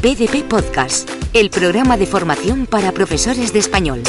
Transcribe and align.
PDP 0.00 0.44
Podcast, 0.48 1.10
el 1.34 1.50
programa 1.50 1.98
de 1.98 2.06
formación 2.06 2.64
para 2.64 2.90
profesores 2.90 3.52
de 3.52 3.58
español. 3.58 4.02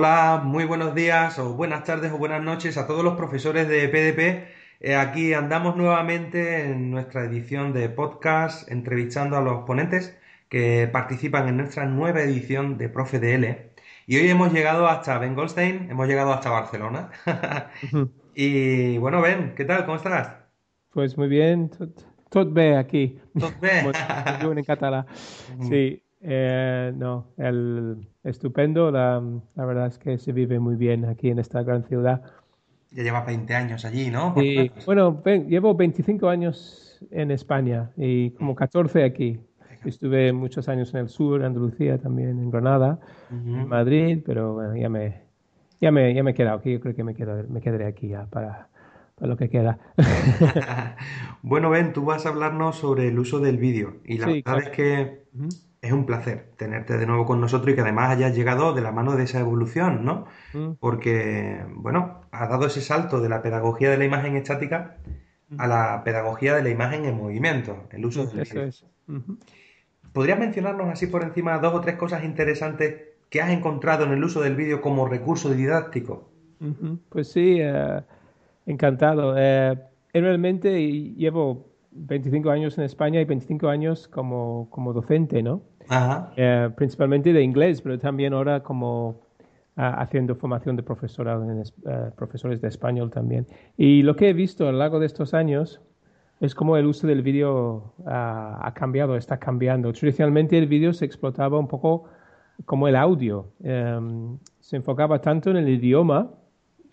Hola, 0.00 0.40
muy 0.42 0.64
buenos 0.64 0.94
días 0.94 1.38
o 1.38 1.52
buenas 1.52 1.84
tardes 1.84 2.10
o 2.10 2.16
buenas 2.16 2.42
noches 2.42 2.78
a 2.78 2.86
todos 2.86 3.04
los 3.04 3.18
profesores 3.18 3.68
de 3.68 3.86
PDP. 3.86 4.48
Eh, 4.80 4.96
aquí 4.96 5.34
andamos 5.34 5.76
nuevamente 5.76 6.70
en 6.70 6.90
nuestra 6.90 7.24
edición 7.24 7.74
de 7.74 7.90
podcast 7.90 8.66
entrevistando 8.72 9.36
a 9.36 9.42
los 9.42 9.64
ponentes 9.66 10.18
que 10.48 10.88
participan 10.90 11.48
en 11.48 11.58
nuestra 11.58 11.84
nueva 11.84 12.22
edición 12.22 12.78
de 12.78 12.88
Profe 12.88 13.18
DL. 13.18 13.72
Y 14.06 14.16
hoy 14.16 14.30
hemos 14.30 14.54
llegado 14.54 14.88
hasta 14.88 15.18
Ben 15.18 15.34
Goldstein, 15.34 15.90
hemos 15.90 16.08
llegado 16.08 16.32
hasta 16.32 16.48
Barcelona. 16.48 17.10
y 18.34 18.96
bueno, 18.96 19.20
Ben, 19.20 19.54
¿qué 19.54 19.66
tal? 19.66 19.84
¿Cómo 19.84 19.98
estás? 19.98 20.32
Pues 20.94 21.18
muy 21.18 21.28
bien, 21.28 21.70
todo 22.30 22.46
bien 22.46 22.78
aquí. 22.78 23.20
Bé. 23.60 23.92
Como 24.40 24.54
en 24.54 24.64
catalán. 24.64 25.04
Sí, 25.68 26.02
eh, 26.22 26.92
no, 26.96 27.26
el, 27.36 28.06
estupendo. 28.24 28.90
La, 28.90 29.22
la, 29.54 29.64
verdad 29.64 29.86
es 29.86 29.98
que 29.98 30.18
se 30.18 30.32
vive 30.32 30.58
muy 30.58 30.76
bien 30.76 31.04
aquí 31.04 31.30
en 31.30 31.38
esta 31.38 31.62
gran 31.62 31.84
ciudad. 31.84 32.22
Ya 32.90 33.02
llevas 33.02 33.24
20 33.26 33.54
años 33.54 33.84
allí, 33.84 34.10
¿no? 34.10 34.34
Y, 34.36 34.70
bueno, 34.84 35.20
ven, 35.24 35.48
llevo 35.48 35.74
25 35.74 36.28
años 36.28 36.98
en 37.10 37.30
España 37.30 37.90
y 37.96 38.30
como 38.32 38.54
14 38.54 39.04
aquí. 39.04 39.40
Estuve 39.84 40.32
muchos 40.32 40.68
años 40.68 40.92
en 40.92 41.00
el 41.00 41.08
sur, 41.08 41.42
Andalucía 41.42 41.96
también, 41.98 42.30
en 42.38 42.50
Granada, 42.50 42.98
uh 43.30 43.34
-huh. 43.34 43.62
en 43.62 43.68
Madrid, 43.68 44.18
pero 44.26 44.52
bueno, 44.54 44.76
ya 44.76 44.90
me, 44.90 45.22
ya 45.80 45.90
me, 45.90 46.12
ya 46.12 46.22
me 46.22 46.32
he 46.32 46.34
quedado 46.34 46.58
aquí. 46.58 46.72
Yo 46.72 46.80
creo 46.80 46.94
que 46.94 47.02
me, 47.04 47.14
quedo, 47.14 47.44
me 47.48 47.60
quedaré 47.62 47.86
aquí 47.86 48.08
ya 48.08 48.26
para, 48.26 48.68
para 49.14 49.28
lo 49.28 49.36
que 49.38 49.48
queda. 49.48 49.78
bueno, 51.42 51.70
Ben, 51.70 51.92
tú 51.94 52.04
vas 52.04 52.26
a 52.26 52.28
hablarnos 52.28 52.76
sobre 52.76 53.08
el 53.08 53.18
uso 53.18 53.38
del 53.40 53.56
vídeo 53.56 53.96
y 54.04 54.18
la 54.18 54.26
Sí, 54.26 54.32
verdad 54.32 54.42
claro. 54.44 54.60
es 54.60 54.68
que. 54.70 55.24
Es 55.82 55.92
un 55.92 56.04
placer 56.06 56.50
tenerte 56.56 56.98
de 56.98 57.06
nuevo 57.06 57.24
con 57.24 57.40
nosotros 57.40 57.72
y 57.72 57.74
que 57.74 57.80
además 57.80 58.10
hayas 58.10 58.34
llegado 58.36 58.74
de 58.74 58.82
la 58.82 58.92
mano 58.92 59.16
de 59.16 59.24
esa 59.24 59.40
evolución, 59.40 60.04
¿no? 60.04 60.26
Mm, 60.52 60.72
Porque, 60.78 61.64
bueno, 61.74 62.20
has 62.32 62.48
dado 62.50 62.66
ese 62.66 62.82
salto 62.82 63.20
de 63.20 63.28
la 63.30 63.40
pedagogía 63.42 63.90
de 63.90 63.96
la 63.98 64.04
imagen 64.04 64.36
estática 64.36 64.96
a 65.58 65.66
la 65.66 66.02
pedagogía 66.04 66.54
de 66.54 66.62
la 66.62 66.68
imagen 66.70 67.06
en 67.06 67.16
movimiento, 67.16 67.88
el 67.90 68.04
uso 68.06 68.26
del 68.26 68.40
Eso 68.40 68.54
vídeo. 68.54 68.68
es. 68.68 68.84
Ujú. 69.08 69.38
¿Podrías 70.12 70.38
mencionarnos 70.38 70.88
así 70.88 71.06
por 71.06 71.22
encima 71.22 71.58
dos 71.58 71.74
o 71.74 71.80
tres 71.80 71.96
cosas 71.96 72.24
interesantes 72.24 73.02
que 73.30 73.40
has 73.40 73.50
encontrado 73.50 74.04
en 74.04 74.12
el 74.12 74.22
uso 74.22 74.40
del 74.42 74.56
vídeo 74.56 74.80
como 74.80 75.08
recurso 75.08 75.50
didáctico? 75.50 76.30
Pues 77.08 77.32
sí, 77.32 77.56
eh, 77.60 78.00
encantado. 78.66 79.34
Eh, 79.38 79.76
realmente 80.12 80.70
llevo 80.82 81.69
25 81.92 82.50
años 82.50 82.78
en 82.78 82.84
España 82.84 83.20
y 83.20 83.24
25 83.24 83.68
años 83.68 84.08
como, 84.08 84.68
como 84.70 84.92
docente, 84.92 85.42
¿no? 85.42 85.62
Ajá. 85.88 86.32
Eh, 86.36 86.70
principalmente 86.76 87.32
de 87.32 87.42
inglés, 87.42 87.82
pero 87.82 87.98
también 87.98 88.32
ahora 88.32 88.62
como 88.62 89.22
ah, 89.76 90.00
haciendo 90.00 90.36
formación 90.36 90.76
de 90.76 90.82
profesorado 90.82 91.44
en 91.44 91.60
eh, 91.60 92.10
profesores 92.16 92.60
de 92.60 92.68
español 92.68 93.10
también. 93.10 93.46
Y 93.76 94.02
lo 94.02 94.14
que 94.16 94.28
he 94.28 94.32
visto 94.32 94.68
a 94.68 94.72
lo 94.72 94.78
largo 94.78 95.00
de 95.00 95.06
estos 95.06 95.34
años 95.34 95.80
es 96.40 96.54
como 96.54 96.76
el 96.76 96.86
uso 96.86 97.06
del 97.06 97.22
vídeo 97.22 97.94
ah, 98.06 98.58
ha 98.62 98.72
cambiado, 98.72 99.16
está 99.16 99.38
cambiando. 99.38 99.92
Tradicionalmente 99.92 100.56
el 100.56 100.66
vídeo 100.66 100.92
se 100.92 101.04
explotaba 101.04 101.58
un 101.58 101.68
poco 101.68 102.04
como 102.64 102.88
el 102.88 102.96
audio. 102.96 103.52
Em, 103.62 104.38
se 104.58 104.76
enfocaba 104.76 105.20
tanto 105.20 105.50
en 105.50 105.56
el 105.56 105.68
idioma, 105.68 106.30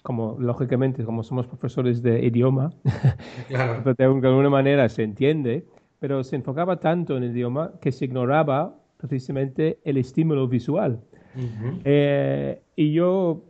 como 0.08 0.38
lógicamente 0.40 1.04
como 1.04 1.22
somos 1.22 1.48
profesores 1.48 2.02
de 2.02 2.26
idioma, 2.26 2.72
Claro. 3.50 3.94
de 3.98 4.04
alguna 4.06 4.50
manera 4.50 4.88
se 4.88 5.04
entiende, 5.04 5.66
pero 6.00 6.24
se 6.24 6.38
enfocaba 6.38 6.80
tanto 6.80 7.18
en 7.18 7.24
el 7.24 7.32
idioma 7.32 7.74
que 7.82 7.92
se 7.92 8.06
ignoraba 8.06 8.74
precisamente 8.96 9.80
el 9.84 9.98
estímulo 9.98 10.48
visual. 10.48 11.02
Ujú. 11.36 11.82
Eh, 11.84 12.62
y 12.78 12.94
yo 12.94 13.44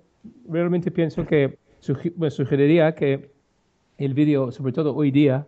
realmente 0.50 0.90
pienso 0.90 1.24
que 1.28 1.60
sugi- 1.80 2.14
bueno, 2.16 2.32
sugeriría 2.32 2.96
que 2.96 3.30
el 4.00 4.16
vídeo, 4.16 4.52
sobre 4.52 4.72
todo 4.74 4.96
hoy 4.96 5.12
día, 5.12 5.46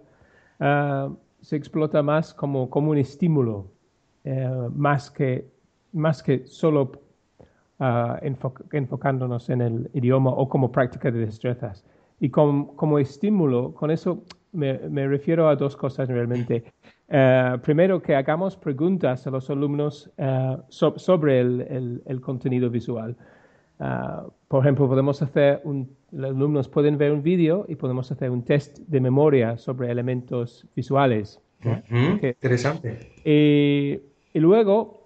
ah, 0.59 1.09
se 1.41 1.55
explota 1.55 2.03
más 2.03 2.35
como, 2.35 2.69
como 2.69 2.91
un 2.91 2.99
estímulo, 2.99 3.71
eh, 4.25 4.47
más, 4.75 5.09
que, 5.09 5.47
más 5.91 6.21
que 6.21 6.45
solo 6.45 6.91
ah, 7.79 8.19
enfo- 8.21 8.53
enfocándonos 8.73 9.49
en 9.49 9.61
el 9.61 9.89
idioma 9.93 10.29
o 10.31 10.47
como 10.47 10.71
práctica 10.71 11.09
de 11.11 11.19
destrezas. 11.25 11.85
Y 12.19 12.29
com- 12.29 12.75
como 12.75 12.99
estímulo, 12.99 13.73
con 13.73 13.91
eso 13.91 14.23
me, 14.51 14.77
me 14.89 15.07
refiero 15.07 15.47
a 15.47 15.55
dos 15.55 15.75
cosas 15.77 16.07
realmente. 16.09 16.63
Eh, 17.07 17.57
primero, 17.63 18.01
que 18.01 18.15
hagamos 18.15 18.57
preguntas 18.57 19.25
a 19.25 19.31
los 19.31 19.49
alumnos 19.49 20.11
eh, 20.17 20.57
so- 20.67 20.97
sobre 20.99 21.39
el, 21.39 21.61
el- 21.61 22.01
el 22.05 22.21
contenido 22.21 22.69
visual. 22.69 23.15
Ah, 23.79 24.25
por 24.49 24.61
ejemplo, 24.63 24.87
podemos 24.89 25.21
hacer 25.21 25.61
un, 25.63 25.89
los 26.11 26.31
alumnos 26.31 26.67
pueden 26.67 26.97
ver 26.97 27.13
un 27.13 27.23
vídeo 27.23 27.65
y 27.69 27.75
podemos 27.75 28.11
hacer 28.11 28.29
un 28.29 28.43
test 28.43 28.79
de 28.79 28.99
memoria 28.99 29.57
sobre 29.57 29.89
elementos 29.89 30.67
visuales. 30.75 31.39
Ujú. 31.63 32.19
Que- 32.19 32.29
Interesante. 32.29 32.99
y, 33.23 34.01
y 34.33 34.39
luego, 34.41 34.98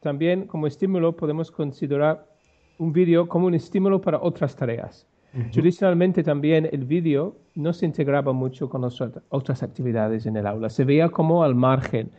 también 0.00 0.46
como 0.46 0.66
estímulo, 0.66 1.16
podemos 1.16 1.50
considerar 1.50 2.26
un 2.78 2.92
vídeo 2.92 3.28
como 3.28 3.46
un 3.46 3.54
estímulo 3.54 4.00
para 4.00 4.18
otras 4.20 4.56
tareas. 4.56 5.06
Tradicionalmente 5.52 6.24
también 6.24 6.68
el 6.72 6.84
vídeo 6.84 7.36
no 7.54 7.72
se 7.72 7.86
integraba 7.86 8.32
mucho 8.32 8.68
con 8.68 8.80
las 8.82 9.00
ot- 9.00 9.22
otras 9.28 9.62
actividades 9.62 10.26
en 10.26 10.36
el 10.36 10.46
aula. 10.46 10.68
Se 10.70 10.84
veía 10.84 11.08
como 11.08 11.44
al 11.44 11.54
margen, 11.54 12.10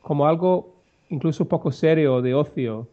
como 0.00 0.26
algo 0.26 0.72
incluso 1.10 1.46
poco 1.46 1.70
serio 1.70 2.22
de 2.22 2.32
ocio. 2.34 2.88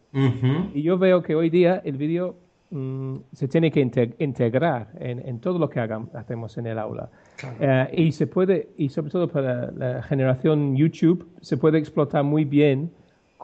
Y 0.74 0.82
yo 0.82 0.98
veo 0.98 1.22
que 1.22 1.34
hoy 1.34 1.48
día 1.48 1.80
el 1.84 1.96
vídeo 1.96 2.34
mm, 2.70 3.16
se 3.32 3.48
tiene 3.48 3.70
que 3.70 3.80
inte- 3.80 4.14
integrar 4.18 4.88
en, 5.00 5.26
en 5.26 5.38
todo 5.40 5.58
lo 5.58 5.70
que 5.70 5.80
hagam- 5.80 6.12
hacemos 6.14 6.58
en 6.58 6.66
el 6.66 6.78
aula. 6.78 7.08
Claro. 7.36 7.56
Eh, 7.60 8.02
y 8.02 8.12
se 8.12 8.26
puede, 8.26 8.68
y 8.76 8.90
sobre 8.90 9.10
todo 9.10 9.28
para 9.28 9.70
la 9.70 10.02
generación 10.02 10.76
YouTube, 10.76 11.26
se 11.40 11.56
puede 11.56 11.78
explotar 11.78 12.24
muy 12.24 12.44
bien 12.44 12.90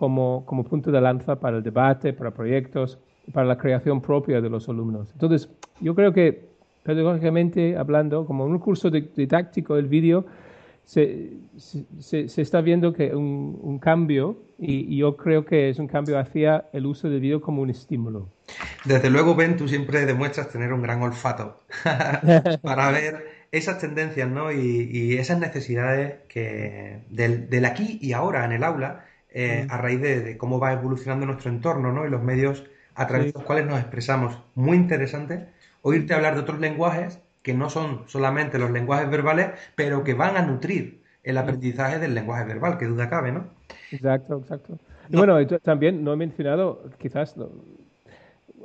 como, 0.00 0.44
como 0.46 0.64
punto 0.64 0.90
de 0.92 1.00
lanza 1.00 1.40
para 1.40 1.56
el 1.58 1.62
debate, 1.62 2.12
para 2.12 2.30
proyectos, 2.32 2.98
para 3.32 3.46
la 3.46 3.58
creación 3.58 4.00
propia 4.00 4.40
de 4.40 4.48
los 4.50 4.68
alumnos. 4.68 5.10
Entonces, 5.12 5.48
yo 5.80 5.94
creo 5.94 6.12
que 6.12 6.26
pedagógicamente 6.84 7.76
hablando, 7.76 8.24
como 8.26 8.44
un 8.44 8.58
curso 8.58 8.90
di- 8.90 9.10
didáctico 9.16 9.74
del 9.76 9.88
vídeo, 9.88 10.24
se, 10.84 11.32
se- 11.56 11.84
se- 12.00 12.28
se 12.28 12.42
está 12.42 12.60
viendo 12.60 12.92
que 12.92 13.14
un, 13.14 13.58
un 13.62 13.78
cambio 13.78 14.36
y, 14.58 14.94
y 14.94 14.98
yo 14.98 15.16
creo 15.16 15.44
que 15.44 15.68
es 15.70 15.78
un 15.78 15.86
cambio 15.88 16.18
hacia 16.18 16.66
el 16.72 16.86
uso 16.86 17.08
del 17.10 17.20
vídeo 17.20 17.40
como 17.40 17.62
un 17.62 17.70
estímulo. 17.70 18.28
Desde 18.84 19.10
luego, 19.10 19.34
Ben, 19.34 19.56
tú 19.56 19.68
siempre 19.68 20.06
demuestras 20.06 20.50
tener 20.50 20.72
un 20.72 20.82
gran 20.82 21.02
olfato 21.02 21.64
para 22.62 22.90
ver 22.90 23.26
esas 23.50 23.78
tendencias, 23.78 24.28
¿no? 24.28 24.52
Y, 24.52 24.88
y 24.92 25.14
esas 25.18 25.38
necesidades 25.38 26.20
que 26.28 27.04
del, 27.10 27.48
del 27.50 27.64
aquí 27.64 27.98
y 28.00 28.12
ahora 28.12 28.44
en 28.44 28.52
el 28.52 28.64
aula, 28.64 29.04
eh, 29.30 29.66
Mm. 29.68 29.72
a 29.72 29.76
raíz 29.78 30.00
de, 30.00 30.20
de 30.20 30.38
cómo 30.38 30.58
va 30.60 30.72
evolucionando 30.72 31.26
nuestro 31.26 31.50
entorno, 31.50 31.92
¿no? 31.92 32.06
Y 32.06 32.10
los 32.10 32.22
medios 32.22 32.64
a 32.94 33.06
través 33.06 33.26
Sí. 33.28 33.32
de 33.32 33.38
los 33.38 33.44
cuales 33.46 33.66
nos 33.66 33.78
expresamos. 33.80 34.42
Muy 34.54 34.76
interesante 34.76 35.48
oírte 35.82 36.14
hablar 36.14 36.34
de 36.34 36.40
otros 36.40 36.58
lenguajes 36.60 37.20
que 37.42 37.54
no 37.54 37.70
son 37.70 38.04
solamente 38.08 38.58
los 38.58 38.70
lenguajes 38.70 39.08
verbales, 39.10 39.50
pero 39.76 40.02
que 40.04 40.14
van 40.14 40.36
a 40.36 40.42
nutrir 40.42 41.02
el 41.22 41.36
Mm. 41.36 41.38
aprendizaje 41.38 41.98
del 41.98 42.14
lenguaje 42.14 42.44
verbal, 42.44 42.78
que 42.78 42.86
duda 42.86 43.08
cabe, 43.08 43.32
¿no? 43.32 43.48
Exacto, 43.90 44.38
exacto. 44.38 44.78
Y 45.08 45.12
No. 45.12 45.18
bueno, 45.18 45.40
y 45.40 45.46
también 45.46 46.04
no 46.04 46.12
he 46.12 46.16
mencionado, 46.16 46.90
quizás 46.98 47.34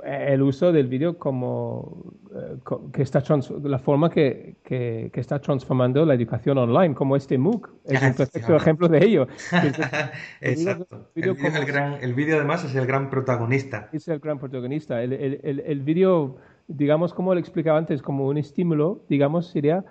el 0.06 0.42
uso 0.42 0.72
del 0.72 0.88
vídeo 0.88 1.18
como 1.18 2.14
eh, 2.36 2.58
que 2.92 3.02
está 3.02 3.24
la 3.64 3.80
forma 3.80 4.10
que, 4.10 4.56
que, 4.64 5.12
está 5.14 5.40
transformando 5.40 6.06
la 6.06 6.14
educación 6.14 6.58
online, 6.58 6.94
como 6.94 7.16
este 7.16 7.38
MOOC. 7.38 7.70
Es 7.86 8.02
un 8.02 8.14
perfecto 8.18 8.56
ejemplo 8.56 8.88
de 8.88 9.04
ello. 9.06 9.28
Exacto. 10.42 11.10
El 11.16 12.14
vídeo 12.14 12.36
además 12.36 12.64
es 12.66 12.76
el 12.76 12.86
gran 12.86 13.10
protagonista. 13.10 13.90
Es 13.94 14.08
el 14.08 14.20
gran 14.20 14.40
protagonista. 14.40 15.02
El, 15.02 15.14
el, 15.14 15.64
el, 15.66 15.82
vídeo, 15.82 16.38
digamos, 16.68 17.14
como 17.14 17.34
le 17.34 17.40
explicaba 17.40 17.78
antes, 17.78 18.02
como 18.02 18.28
un 18.28 18.38
estímulo, 18.38 19.04
digamos, 19.10 19.48
sería 19.48 19.86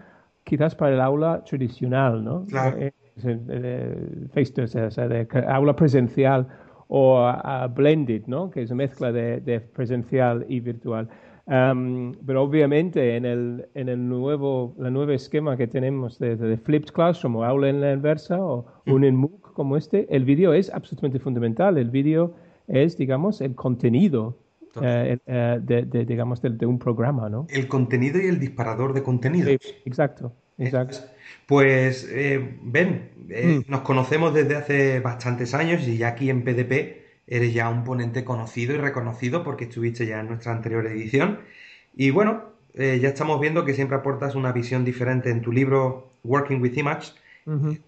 quizás 0.45 0.75
para 0.75 0.95
el 0.95 1.01
aula 1.01 1.43
tradicional, 1.45 2.25
¿no? 2.25 2.45
Claro. 2.47 2.77
Eh, 2.79 2.93
face 4.33 4.53
to 4.53 4.63
o 4.63 4.67
sea, 4.67 5.07
de 5.07 5.29
aula 5.47 5.77
presencial 5.77 6.49
o 6.95 7.19
a, 7.19 7.67
blended, 7.69 8.25
¿no? 8.27 8.51
que 8.51 8.61
es 8.61 8.71
mezcla 8.73 9.11
de, 9.11 9.61
presencial 9.73 10.45
y 10.47 10.61
virtual. 10.61 11.09
pero 11.47 12.43
obviamente 12.43 13.17
en 13.17 13.25
el, 13.25 13.67
en 13.75 13.89
el 13.89 14.07
nuevo, 14.07 14.75
la 14.79 14.91
nuevo 14.91 15.11
esquema 15.13 15.57
que 15.57 15.67
tenemos 15.67 16.19
de, 16.19 16.37
de, 16.37 16.59
Flipped 16.59 16.93
Classroom 16.93 17.37
o 17.37 17.45
aula 17.45 17.71
en 17.71 17.81
la 17.81 17.95
inversa 17.95 18.39
o 18.39 18.67
un 18.87 19.11
MOOC 19.17 19.55
como 19.55 19.79
este, 19.79 20.07
el 20.15 20.27
vídeo 20.27 20.53
es 20.53 20.71
absolutamente 20.71 21.19
fundamental. 21.19 21.79
El 21.79 21.89
vídeo 21.89 22.35
es, 22.69 22.99
digamos, 22.99 23.41
el 23.41 23.55
contenido 23.55 24.37
eh, 24.83 25.17
eh, 25.25 25.61
de, 25.63 26.05
digamos, 26.05 26.43
de, 26.43 26.67
un 26.67 26.79
programa, 26.79 27.31
¿no? 27.31 27.47
El 27.49 27.69
contenido 27.69 28.21
y 28.21 28.27
el 28.27 28.39
disparador 28.39 28.93
de 28.93 29.03
contenido. 29.03 29.49
exacto, 29.87 30.35
exacto. 30.59 30.99
Pues, 31.47 32.09
eh, 32.11 32.59
Ben, 32.63 33.11
mm. 33.29 33.71
nos 33.71 33.81
conocemos 33.83 34.33
desde 34.35 34.57
hace 34.57 35.01
bastantes 35.01 35.55
años 35.55 35.87
y 35.87 35.99
ya 35.99 36.09
aquí 36.09 36.31
en 36.31 36.45
PDP 36.45 37.03
eres 37.27 37.55
ya 37.55 37.69
un 37.69 37.85
ponente 37.85 38.25
conocido 38.25 38.75
y 38.75 38.79
reconocido 38.79 39.45
porque 39.45 39.65
estuviste 39.65 40.07
ya 40.07 40.21
en 40.21 40.29
nuestra 40.29 40.53
anterior 40.53 40.87
edición. 40.87 41.41
Y 41.95 42.11
bueno, 42.11 42.53
ya 42.75 43.09
estamos 43.09 43.39
viendo 43.41 43.65
que 43.65 43.75
siempre 43.75 43.97
aportas 43.97 44.35
una 44.35 44.53
visión 44.53 44.85
diferente 44.85 45.31
en 45.31 45.43
tu 45.43 45.53
libro 45.53 46.13
Working 46.25 46.61
with 46.61 46.77
Image, 46.77 47.13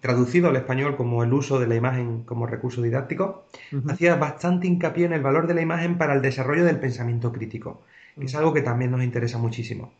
traducido 0.01 0.49
al 0.49 0.55
español 0.55 0.95
como 0.97 1.23
el 1.23 1.33
uso 1.33 1.59
de 1.59 1.67
la 1.67 1.75
imagen 1.75 2.23
como 2.23 2.45
recurso 2.45 2.81
didáctico, 2.81 3.45
hacía 3.87 4.15
bastante 4.15 4.67
hincapié 4.67 5.05
en 5.05 5.13
el 5.13 5.21
valor 5.21 5.47
de 5.47 5.53
la 5.53 5.61
imagen 5.61 5.97
para 5.97 6.13
el 6.13 6.21
desarrollo 6.21 6.65
del 6.65 6.79
pensamiento 6.79 7.31
crítico, 7.31 7.83
que 8.19 8.25
es 8.25 8.35
algo 8.35 8.53
que 8.53 8.61
también 8.61 8.91
nos 8.91 9.03
interesa 9.03 9.37
muchísimo. 9.37 9.93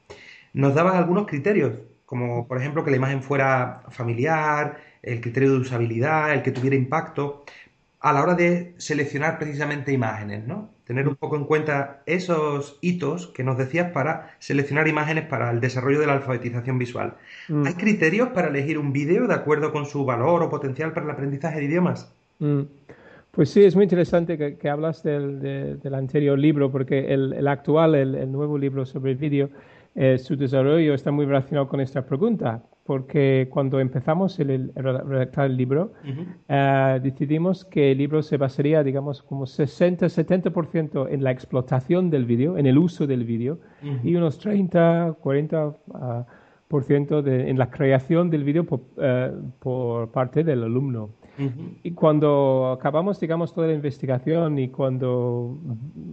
Nos 0.53 0.75
dabas 0.75 0.95
algunos 0.95 1.27
criterios, 1.27 1.73
como 2.05 2.47
por 2.47 2.57
ejemplo 2.57 2.83
que 2.83 2.91
la 2.91 2.97
imagen 2.97 3.23
fuera 3.23 3.83
familiar, 3.89 4.77
el 5.01 5.21
criterio 5.21 5.51
de 5.51 5.57
usabilidad, 5.59 6.33
el 6.33 6.41
que 6.43 6.51
tuviera 6.51 6.75
impacto, 6.75 7.45
a 7.99 8.13
la 8.13 8.21
hora 8.21 8.35
de 8.35 8.75
seleccionar 8.77 9.39
precisamente 9.39 9.91
imágenes, 9.91 10.45
¿no? 10.45 10.75
tener 10.85 11.07
un 11.07 11.15
poco 11.15 11.35
en 11.35 11.45
cuenta 11.45 12.03
esos 12.05 12.77
hitos 12.81 13.27
que 13.27 13.43
nos 13.43 13.57
decías 13.57 13.91
para 13.91 14.35
seleccionar 14.39 14.87
imágenes 14.87 15.25
para 15.25 15.51
el 15.51 15.59
desarrollo 15.59 15.99
de 15.99 16.07
la 16.07 16.13
alfabetización 16.13 16.77
visual. 16.77 17.15
Mm. 17.49 17.65
¿Hay 17.65 17.73
criterios 17.73 18.29
para 18.29 18.49
elegir 18.49 18.77
un 18.77 18.93
vídeo 18.93 19.27
de 19.27 19.33
acuerdo 19.33 19.71
con 19.71 19.87
su 19.87 20.05
valor 20.05 20.43
o 20.43 20.49
potencial 20.49 20.93
para 20.93 21.07
el 21.07 21.11
aprendizaje 21.11 21.59
de 21.59 21.65
idiomas? 21.65 22.13
Mm. 22.39 22.61
Pues 23.31 23.49
sí, 23.49 23.65
es 23.65 23.75
muy 23.75 23.83
interesante 23.83 24.37
que, 24.37 24.69
hablas 24.69 25.03
del, 25.03 25.79
anterior 25.93 26.39
libro, 26.39 26.71
porque 26.71 27.13
el, 27.13 27.45
actual, 27.49 27.93
el, 27.93 28.31
nuevo 28.31 28.57
libro 28.57 28.85
sobre 28.85 29.11
el 29.11 29.17
vídeo, 29.17 29.49
eh, 29.95 30.17
su 30.17 30.35
desarrollo 30.35 30.93
está 30.93 31.11
muy 31.11 31.25
relacionado 31.25 31.67
con 31.67 31.79
esta 31.79 32.05
pregunta 32.05 32.63
porque 32.85 33.47
cuando 33.49 33.79
empezamos 33.79 34.39
el, 34.39 34.71
redactar 34.75 35.47
el 35.47 35.57
libro, 35.57 35.93
eh, 36.47 36.99
decidimos 37.01 37.65
que 37.65 37.91
el 37.91 37.97
libro 37.97 38.21
se 38.21 38.37
basaría, 38.37 38.83
digamos, 38.83 39.23
como 39.23 39.45
60-70% 39.45 41.07
en 41.09 41.23
la 41.23 41.31
explotación 41.31 42.11
del 42.11 42.25
vídeo, 42.25 42.59
en 42.59 42.67
el 42.67 42.77
uso 42.77 43.07
del 43.07 43.23
vídeo, 43.23 43.57
y 44.03 44.13
unos 44.15 44.39
30-40% 44.45 45.75
ah, 45.95 46.25
en 47.25 47.57
la 47.57 47.71
creación 47.71 48.29
del 48.29 48.43
vídeo 48.43 48.67
eh, 49.01 49.33
por, 49.57 50.11
parte 50.11 50.43
del 50.43 50.63
alumno. 50.63 51.09
Y 51.83 51.91
cuando 51.91 52.71
acabamos, 52.79 53.19
digamos, 53.19 53.51
toda 53.53 53.67
la 53.67 53.73
investigación 53.73 54.59
y 54.59 54.69
cuando 54.69 55.57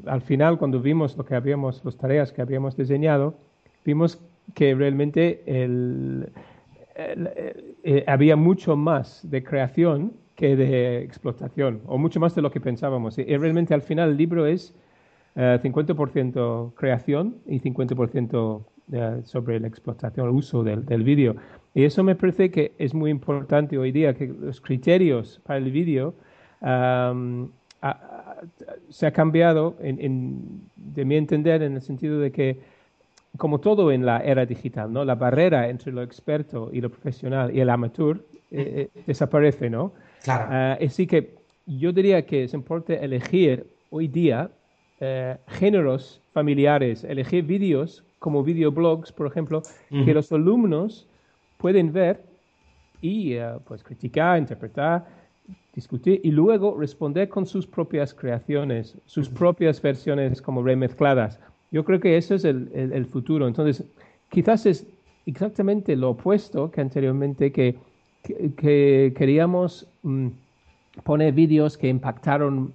al 0.07 0.23
final, 0.23 0.59
cuando 0.59 0.81
vimos 0.81 1.17
lo 1.19 1.25
que 1.25 1.35
habíamos, 1.37 1.85
las 1.85 1.97
tareas 1.99 2.33
que 2.33 2.43
habíamos 2.43 2.77
diseñado, 2.77 3.37
vimos 3.85 4.21
que 4.55 4.75
realmente 4.75 5.43
eh, 5.47 6.27
eh, 7.85 8.05
había 8.07 8.37
mucho 8.37 8.77
más 8.77 9.29
de 9.29 9.43
creación 9.43 10.13
que 10.37 10.57
de 10.57 11.03
explotación, 11.03 11.81
o 11.87 11.99
mucho 11.99 12.21
más 12.21 12.35
de 12.35 12.43
lo 12.43 12.51
que 12.51 12.61
pensábamos. 12.61 13.19
Y, 13.19 13.25
realmente 13.37 13.75
al 13.75 13.83
final 13.83 14.11
el 14.11 14.17
libro 14.17 14.47
es 14.47 14.75
50% 15.37 16.69
eh, 16.69 16.73
creación 16.77 17.37
y 17.47 17.61
50% 17.61 18.65
sobre 19.25 19.61
la 19.61 19.69
explotación, 19.69 20.27
el 20.27 20.35
uso 20.35 20.63
del, 20.63 21.03
vídeo. 21.03 21.37
Y 21.75 21.85
eso 21.85 22.03
me 22.03 22.15
parece 22.15 22.51
que 22.51 22.73
es 22.79 22.93
muy 22.93 23.11
importante 23.11 23.79
hoy 23.79 23.93
día, 23.93 24.13
que 24.15 24.27
los 24.27 24.61
criterios 24.61 25.41
para 25.45 25.59
el 25.59 25.71
vídeo 25.71 26.15
se 28.91 29.07
ha 29.07 29.13
cambiado, 29.13 29.77
de 29.81 31.05
mi 31.05 31.17
entender, 31.17 31.63
en 31.63 31.77
el 31.77 31.81
sentido 31.81 32.19
de 32.19 32.33
que 32.33 32.59
como 33.37 33.61
todo 33.61 33.93
en 33.93 34.05
la 34.05 34.19
era 34.19 34.45
digital, 34.45 34.93
¿no? 34.93 35.05
La 35.05 35.15
barrera 35.15 35.69
entre 35.69 35.93
lo 35.93 36.03
experto 36.03 36.71
y 36.73 36.81
lo 36.81 36.91
profesional 36.91 37.55
y 37.55 37.61
el 37.61 37.71
amateur 37.71 38.25
eh, 38.51 38.91
eh, 38.95 39.03
desaparece, 39.07 39.71
¿no? 39.71 39.93
Claro. 40.23 40.47
Ah, 40.51 40.79
así 40.85 41.07
que 41.07 41.35
yo 41.67 41.93
diría 41.93 42.27
que 42.27 42.45
es 42.45 42.55
importante 42.55 43.03
elegir 43.03 43.67
hoy 43.91 44.09
día 44.09 44.51
eh, 45.01 45.37
géneros 45.49 46.21
familiares, 46.33 47.05
elegir 47.05 47.45
vídeos 47.45 48.05
como 48.19 48.43
videoblogs, 48.45 49.11
por 49.11 49.27
ejemplo, 49.27 49.63
que 49.91 50.15
los 50.15 50.31
alumnos 50.31 51.09
pueden 51.57 51.93
ver 51.93 52.23
y 53.01 53.35
pues 53.67 53.83
criticar, 53.83 54.39
interpretar, 54.39 55.05
discutir 55.75 56.21
y 56.23 56.31
luego 56.31 56.79
responder 56.79 57.29
con 57.29 57.47
sus 57.47 57.67
propias 57.67 58.15
creaciones, 58.15 58.97
sus 59.07 59.29
propias 59.29 59.83
versiones 59.83 60.41
como 60.41 60.63
remezcladas. 60.63 61.41
Yo 61.73 61.85
creo 61.85 61.99
que 61.99 62.17
eso 62.17 62.35
es 62.35 62.45
el, 62.45 63.07
futuro. 63.07 63.49
Entonces, 63.49 63.85
quizás 64.29 64.67
es 64.67 64.87
exactamente 65.27 65.97
lo 65.97 66.11
opuesto 66.11 66.71
que 66.71 66.83
anteriormente, 66.83 67.51
que, 67.51 67.77
queríamos 68.23 69.89
mm, 70.03 70.29
poner 71.03 71.33
vídeos 71.33 71.77
que 71.77 71.89
impactaron 71.89 72.73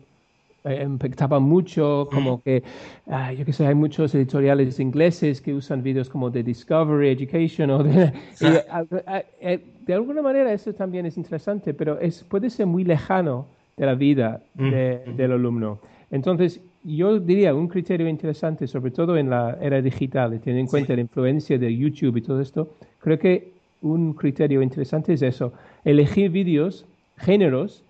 eh, 0.67 0.83
impactaban 0.83 1.43
mucho, 1.43 2.09
como 2.11 2.41
que, 2.41 2.61
ah, 3.05 3.31
yo 3.31 3.45
qué 3.45 3.53
sé, 3.53 3.65
hay 3.65 3.75
muchos 3.75 4.13
editoriales 4.15 4.79
ingleses 4.81 5.39
que 5.39 5.53
usan 5.53 5.81
vídeos 5.81 6.09
como 6.09 6.29
de 6.29 6.43
Discovery 6.43 7.09
Education 7.09 7.69
o 7.69 7.83
de, 7.83 8.11
eh, 9.39 9.59
de 9.85 9.93
alguna 9.93 10.21
manera 10.21 10.51
eso 10.51 10.73
también 10.73 11.05
es 11.05 11.15
interesante, 11.15 11.73
pero 11.73 11.97
es, 11.99 12.23
puede 12.23 12.49
ser 12.49 12.65
muy 12.65 12.83
lejano 12.83 13.45
de 13.77 13.85
la 13.85 13.95
vida 13.95 14.41
mm. 14.55 15.15
del 15.15 15.31
alumno. 15.31 15.79
Entonces, 16.11 16.61
yo 16.83 17.19
diría 17.19 17.53
un 17.53 17.67
criterio 17.67 18.07
interesante, 18.07 18.67
sobre 18.67 18.91
todo 18.91 19.17
en 19.17 19.29
la 19.29 19.57
era 19.61 19.81
digital, 19.81 20.39
teniendo 20.39 20.61
en 20.61 20.67
cuenta 20.67 20.95
la 20.95 21.01
influencia 21.01 21.57
de 21.57 21.75
YouTube 21.75 22.17
y 22.17 22.21
todo 22.21 22.39
esto, 22.41 22.73
creo 22.99 23.19
que 23.19 23.51
un 23.81 24.13
criterio 24.13 24.61
interesante 24.61 25.13
es 25.13 25.21
eso, 25.21 25.53
elegir 25.83 26.31
vídeos, 26.31 26.85
géneros 27.17 27.83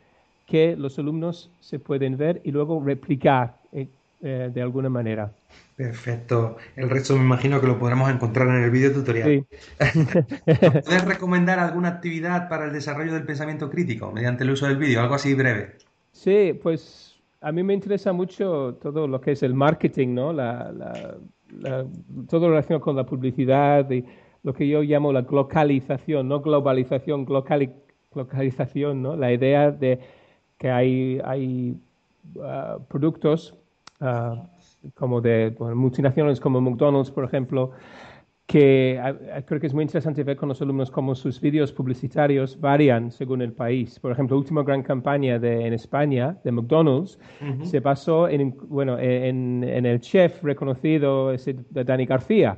que 0.46 0.76
los 0.76 0.98
alumnos 0.98 1.52
se 1.60 1.78
pueden 1.78 2.18
ver 2.18 2.42
y 2.44 2.52
luego 2.52 2.82
replicar 2.84 3.58
eh, 3.72 3.88
eh, 4.22 4.50
de 4.52 4.62
alguna 4.62 4.90
manera. 4.90 5.32
Perfecto. 5.76 6.58
El 6.76 6.90
resto 6.90 7.16
me 7.16 7.24
imagino 7.24 7.62
que 7.62 7.68
lo 7.68 7.78
podremos 7.78 8.10
encontrar 8.10 8.48
en 8.48 8.64
el 8.64 8.72
vídeo 8.72 8.92
tutorial. 8.92 9.46
¿Puedes 10.46 11.06
recomendar 11.06 11.60
alguna 11.60 11.90
actividad 11.90 12.50
para 12.50 12.66
el 12.66 12.74
desarrollo 12.74 13.14
del 13.14 13.24
pensamiento 13.24 13.70
crítico 13.70 14.12
mediante 14.12 14.44
el 14.44 14.50
uso 14.50 14.66
del 14.66 14.78
vídeo? 14.78 15.02
Algo 15.02 15.16
así 15.16 15.36
breve. 15.36 15.76
Sí, 16.14 16.58
pues 16.64 17.07
a 17.42 17.52
mí 17.52 17.64
me 17.64 17.74
interesa 17.74 18.14
mucho 18.14 18.76
todo 18.82 19.08
lo 19.08 19.22
que 19.22 19.32
es 19.32 19.44
el 19.44 19.54
marketing, 19.54 20.14
¿no? 20.14 20.34
La, 20.34 20.72
la, 20.72 21.86
todo 22.30 22.50
relacionado 22.50 22.82
con 22.82 22.96
la 22.96 23.06
publicidad 23.06 23.90
y 23.92 24.04
lo 24.44 24.54
que 24.54 24.68
yo 24.68 24.82
llamo 24.82 25.12
la 25.12 25.22
localización, 25.22 26.28
no 26.28 26.42
globalización, 26.42 27.28
localización, 28.14 29.02
¿no? 29.02 29.16
La 29.16 29.32
idea 29.32 29.72
de 29.72 30.00
que 30.58 30.70
hay, 30.70 31.22
hay 31.24 31.76
uh, 32.36 32.82
productos 32.88 33.54
uh, 34.02 34.38
como 34.96 35.22
de 35.22 35.56
multinacionales 35.60 36.40
como 36.40 36.62
McDonald's, 36.62 37.12
por 37.12 37.24
ejemplo, 37.24 37.72
que 38.48 39.44
creo 39.46 39.60
que 39.60 39.68
es 39.68 39.74
muy 39.74 39.84
interesante 39.84 40.24
ver 40.24 40.38
con 40.38 40.48
los 40.48 40.62
alumnos 40.62 40.90
cómo 40.90 41.14
sus 41.16 41.40
vídeos 41.42 41.74
publicitarios 41.74 42.58
varían 42.58 43.12
según 43.12 43.42
el 43.42 43.52
país. 43.52 44.00
Por 44.00 44.14
ejemplo, 44.14 44.38
la 44.38 44.40
última 44.40 44.64
gran 44.64 44.84
campaña 44.84 45.38
de, 45.38 45.68
en 45.68 45.74
España 45.74 46.38
de 46.46 46.52
McDonald's 46.54 47.20
se 47.64 47.82
basó 47.82 48.30
en, 48.30 48.56
bueno, 48.70 48.98
en, 48.98 49.64
el 49.64 50.00
chef 50.00 50.42
reconocido 50.44 51.34
ese, 51.34 51.58
Dani 51.72 52.06
García. 52.06 52.58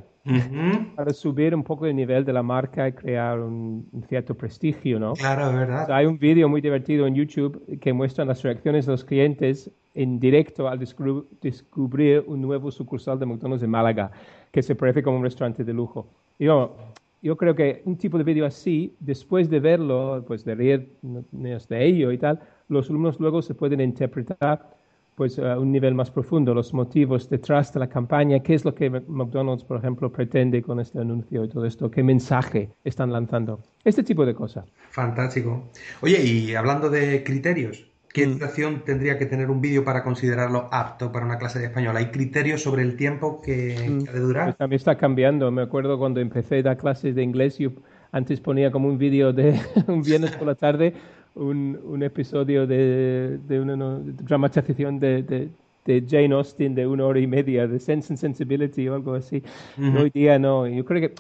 Para 0.96 1.14
subir 1.14 1.56
un 1.56 1.64
poco 1.64 1.86
el 1.86 1.96
nivel 1.96 2.26
de 2.26 2.34
la 2.34 2.44
marca 2.44 2.88
y 2.88 2.94
crear 2.94 3.40
un, 3.40 3.88
cierto 4.08 4.36
prestigio, 4.36 5.00
¿no? 5.00 5.14
Claro, 5.14 5.52
verdad. 5.54 5.92
hay 5.92 6.06
un 6.06 6.18
vídeo 6.18 6.48
muy 6.50 6.62
divertido 6.62 7.08
en 7.08 7.16
YouTube 7.16 7.80
que 7.80 7.94
muestra 7.94 8.26
las 8.26 8.42
reacciones 8.44 8.86
de 8.86 8.92
los 8.92 9.04
clientes 9.04 9.72
en 9.94 10.20
directo 10.20 10.68
al 10.68 10.80
descubrir 10.80 12.24
un 12.28 12.42
nuevo 12.42 12.72
sucursal 12.72 13.20
de 13.20 13.26
McDonald's 13.26 13.64
en 13.64 13.70
Málaga, 13.70 14.12
que 14.52 14.62
se 14.62 14.76
parece 14.76 15.04
como 15.04 15.18
un 15.18 15.24
restaurante 15.24 15.64
de 15.64 15.74
lujo. 15.74 16.08
Y 16.38 16.46
yo, 16.46 16.76
yo 17.22 17.36
creo 17.36 17.56
que 17.56 17.82
un 17.86 17.98
tipo 17.98 18.18
de 18.18 18.24
vídeo 18.24 18.46
así, 18.46 18.96
después 19.00 19.50
de 19.50 19.60
verlo, 19.60 20.24
pues 20.26 20.46
de 20.46 20.56
reírnos 20.56 21.68
de 21.68 21.86
ello 21.86 22.12
y 22.12 22.18
tal, 22.18 22.40
los 22.70 22.90
alumnos 22.90 23.20
luego 23.20 23.42
se 23.42 23.56
pueden 23.56 23.82
interpretar 23.82 24.79
pues 25.20 25.38
a 25.38 25.60
un 25.60 25.70
nivel 25.70 25.96
más 25.96 26.10
profundo, 26.10 26.54
los 26.54 26.74
motivos 26.74 27.30
detrás 27.30 27.74
de 27.74 27.82
la 27.82 27.90
campaña, 27.90 28.40
qué 28.40 28.54
es 28.54 28.64
lo 28.64 28.74
que 28.74 28.90
McDonald's, 28.90 29.66
por 29.66 29.76
ejemplo, 29.76 30.10
pretende 30.10 30.62
con 30.62 30.80
este 30.80 30.98
anuncio 30.98 31.44
y 31.44 31.50
todo 31.50 31.66
esto, 31.66 31.92
qué 31.92 32.02
mensaje 32.02 32.70
están 32.86 33.12
lanzando, 33.12 33.60
este 33.84 34.02
tipo 34.02 34.26
de 34.26 34.34
cosas. 34.34 34.72
Fantástico. 34.92 35.72
Oye, 36.00 36.24
y 36.24 36.56
hablando 36.56 36.90
de 36.90 37.22
criterios, 37.26 37.86
¿qué 38.14 38.26
mm. 38.26 38.32
duración 38.32 38.84
tendría 38.86 39.18
que 39.18 39.26
tener 39.26 39.50
un 39.52 39.60
vídeo 39.60 39.84
para 39.84 40.06
considerarlo 40.06 40.70
apto 40.72 41.12
para 41.12 41.26
una 41.26 41.38
clase 41.38 41.60
de 41.60 41.66
español? 41.66 41.98
¿Hay 41.98 42.12
criterios 42.12 42.64
sobre 42.64 42.84
el 42.84 42.96
tiempo 42.96 43.42
que, 43.42 43.76
mm. 43.90 44.08
ha 44.08 44.14
de 44.14 44.20
durar? 44.22 44.46
Pues 44.46 44.58
también 44.58 44.78
está 44.78 44.96
cambiando. 44.96 45.52
Me 45.52 45.64
acuerdo 45.64 46.00
cuando 46.00 46.22
empecé 46.22 46.60
a 46.60 46.64
dar 46.64 46.78
clases 46.78 47.14
de 47.14 47.24
inglés, 47.24 47.58
yo 47.58 47.72
antes 48.14 48.40
ponía 48.40 48.72
como 48.72 48.88
un 48.88 48.98
vídeo 48.98 49.34
de 49.34 49.60
un 49.88 50.02
viernes 50.02 50.32
por 50.38 50.48
la 50.48 50.56
tarde 50.56 50.94
un, 51.36 51.80
un 51.84 52.04
episodio 52.04 52.68
de, 52.68 53.40
de 53.48 53.60
una 53.60 54.00
dramatización 54.00 55.00
de, 55.00 55.24
de, 55.24 55.50
de, 55.86 56.04
Jane 56.08 56.34
Austen 56.34 56.76
de 56.76 56.86
una 56.86 57.06
hora 57.06 57.20
y 57.20 57.28
media, 57.28 57.68
de 57.68 57.80
Sense 57.80 58.14
and 58.14 58.20
Sensibility 58.20 58.88
o 58.88 58.96
algo 58.96 59.14
así. 59.14 59.42
Hoy 59.78 60.10
día 60.12 60.38
no, 60.38 60.68
yo 60.68 60.84
creo 60.86 61.02
que 61.02 61.16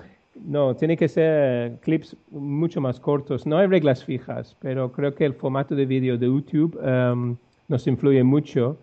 no, 0.45 0.75
tiene 0.75 0.97
que 0.97 1.07
ser 1.07 1.79
clips 1.81 2.15
mucho 2.31 2.81
más 2.81 2.99
cortos. 2.99 3.45
No 3.45 3.57
hay 3.57 3.67
reglas 3.67 4.03
fijas, 4.03 4.55
pero 4.59 4.91
creo 4.91 5.13
que 5.13 5.25
el 5.25 5.33
formato 5.33 5.75
de 5.75 5.85
vídeo 5.85 6.17
de 6.17 6.27
YouTube 6.27 6.77
um, 6.81 7.35
nos 7.67 7.87
influye 7.87 8.23
mucho. 8.23 8.77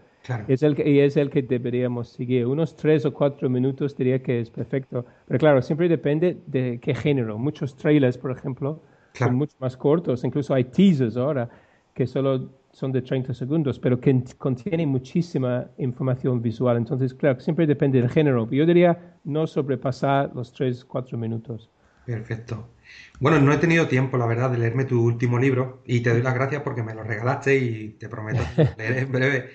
Es 0.48 0.64
el 0.64 0.74
que, 0.74 0.90
y 0.90 0.98
es 0.98 1.16
el 1.16 1.30
que 1.30 1.42
deberíamos 1.42 2.08
seguir. 2.08 2.46
Unos 2.46 2.74
tres 2.74 3.06
o 3.06 3.14
cuatro 3.14 3.48
minutos 3.48 3.96
diría 3.96 4.20
que 4.20 4.40
es 4.40 4.50
perfecto. 4.50 5.06
Pero 5.28 5.38
claro, 5.38 5.62
siempre 5.62 5.88
depende 5.88 6.38
de 6.46 6.80
qué 6.82 6.94
género. 6.94 7.38
Muchos 7.38 7.76
trailers, 7.76 8.18
por 8.18 8.32
ejemplo, 8.32 8.80
son 9.18 9.34
mucho 9.34 9.56
más 9.60 9.76
cortos, 9.76 10.24
incluso 10.24 10.54
hay 10.54 10.64
teasers 10.64 11.16
ahora 11.16 11.48
que 11.94 12.06
solo 12.06 12.50
son 12.72 12.92
de 12.92 13.00
30 13.00 13.32
segundos, 13.32 13.78
pero 13.78 13.98
que 13.98 14.22
contienen 14.36 14.90
muchísima 14.90 15.66
información 15.78 16.42
visual. 16.42 16.76
Entonces, 16.76 17.14
claro, 17.14 17.40
siempre 17.40 17.66
depende 17.66 18.00
del 18.00 18.10
género. 18.10 18.46
Yo 18.50 18.66
diría 18.66 19.16
no 19.24 19.46
sobrepasar 19.46 20.30
los 20.34 20.52
3, 20.52 20.84
4 20.84 21.16
minutos. 21.16 21.70
Perfecto. 22.04 22.68
Bueno, 23.18 23.40
no 23.40 23.52
he 23.52 23.56
tenido 23.56 23.88
tiempo, 23.88 24.18
la 24.18 24.26
verdad, 24.26 24.50
de 24.50 24.58
leerme 24.58 24.84
tu 24.84 25.02
último 25.02 25.38
libro 25.38 25.82
y 25.86 26.00
te 26.00 26.10
doy 26.10 26.22
las 26.22 26.34
gracias 26.34 26.62
porque 26.62 26.82
me 26.82 26.94
lo 26.94 27.02
regalaste 27.02 27.56
y 27.56 27.88
te 27.92 28.08
prometo 28.08 28.42
leer 28.78 28.98
en 28.98 29.10
breve. 29.10 29.50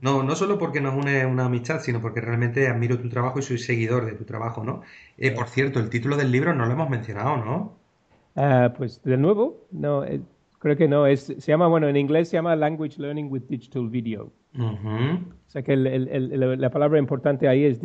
No, 0.00 0.22
no 0.22 0.36
solo 0.36 0.58
porque 0.58 0.80
nos 0.80 0.94
une 0.94 1.26
una 1.26 1.46
amistad, 1.46 1.80
sino 1.80 2.00
porque 2.00 2.20
realmente 2.20 2.68
admiro 2.68 2.98
tu 2.98 3.08
trabajo 3.08 3.38
y 3.38 3.42
soy 3.42 3.58
seguidor 3.58 4.06
de 4.06 4.12
tu 4.12 4.24
trabajo, 4.24 4.64
¿no? 4.64 4.82
Eh, 5.16 5.32
por 5.32 5.48
cierto, 5.48 5.80
el 5.80 5.90
título 5.90 6.16
del 6.16 6.30
libro 6.30 6.54
no 6.54 6.66
lo 6.66 6.72
hemos 6.72 6.88
mencionado, 6.88 7.38
¿no? 7.38 7.75
Ah, 8.36 8.72
pues 8.76 9.02
de 9.02 9.16
nuevo, 9.16 9.66
no, 9.72 10.04
eh, 10.04 10.20
creo 10.58 10.76
que 10.76 10.88
no. 10.88 11.06
Es, 11.06 11.24
se 11.24 11.52
llama, 11.52 11.66
bueno, 11.68 11.88
en 11.88 11.96
inglés 11.96 12.28
se 12.28 12.36
llama 12.36 12.54
Language 12.54 13.00
Learning 13.00 13.28
with 13.30 13.42
Digital 13.48 13.88
Video. 13.88 14.32
O 14.58 15.50
sea 15.50 15.62
que 15.62 15.76
la 15.76 16.70
palabra 16.70 16.98
importante 16.98 17.48
ahí 17.48 17.64
es 17.64 17.80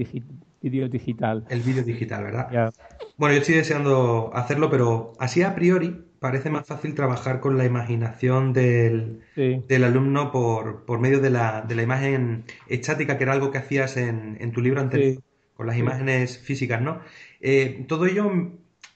video 0.61 0.87
digital. 0.87 1.45
El 1.49 1.61
video 1.61 1.83
digital, 1.83 2.23
¿verdad? 2.23 2.73
Bueno, 3.17 3.35
yo 3.35 3.41
estoy 3.41 3.55
deseando 3.55 4.31
hacerlo, 4.33 4.69
pero 4.69 5.13
así 5.19 5.43
a 5.43 5.53
priori 5.53 6.05
parece 6.19 6.49
más 6.49 6.67
fácil 6.67 6.93
trabajar 6.93 7.39
con 7.39 7.57
la 7.57 7.65
imaginación 7.65 8.53
del, 8.53 9.21
del 9.35 9.83
alumno 9.83 10.31
por, 10.31 10.85
por 10.85 10.99
medio 10.99 11.19
de 11.19 11.31
la, 11.31 11.61
de 11.61 11.75
la, 11.75 11.81
imagen 11.81 12.45
estática, 12.67 13.17
que 13.17 13.23
era 13.23 13.33
algo 13.33 13.51
que 13.51 13.57
hacías 13.57 13.97
en, 13.97 14.37
en 14.39 14.51
tu 14.51 14.61
libro 14.61 14.81
anterior, 14.81 15.21
con 15.55 15.67
las 15.67 15.77
imágenes 15.77 16.37
físicas, 16.37 16.81
¿no? 16.81 16.99
Eh, 17.41 17.85
todo 17.87 18.05
ello 18.05 18.31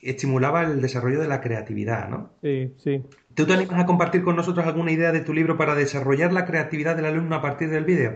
estimulaba 0.10 0.64
el 0.64 0.82
desarrollo 0.82 1.20
de 1.20 1.28
la 1.28 1.42
creatividad, 1.42 2.10
¿no? 2.10 2.30
Sí, 2.42 2.74
sí. 2.78 3.02
¿Tú 3.34 3.46
te 3.46 3.54
animas 3.54 3.80
a 3.80 3.86
compartir 3.86 4.24
con 4.24 4.36
nosotros 4.36 4.66
alguna 4.66 4.92
idea 4.92 5.12
de 5.12 5.22
tu 5.22 5.34
libro 5.34 5.58
para 5.58 5.76
desarrollar 5.76 6.32
la 6.32 6.46
creatividad 6.46 6.96
del 6.96 7.06
alumno 7.06 7.36
a 7.36 7.42
partir 7.42 7.70
del 7.70 7.84
vídeo? 7.84 8.14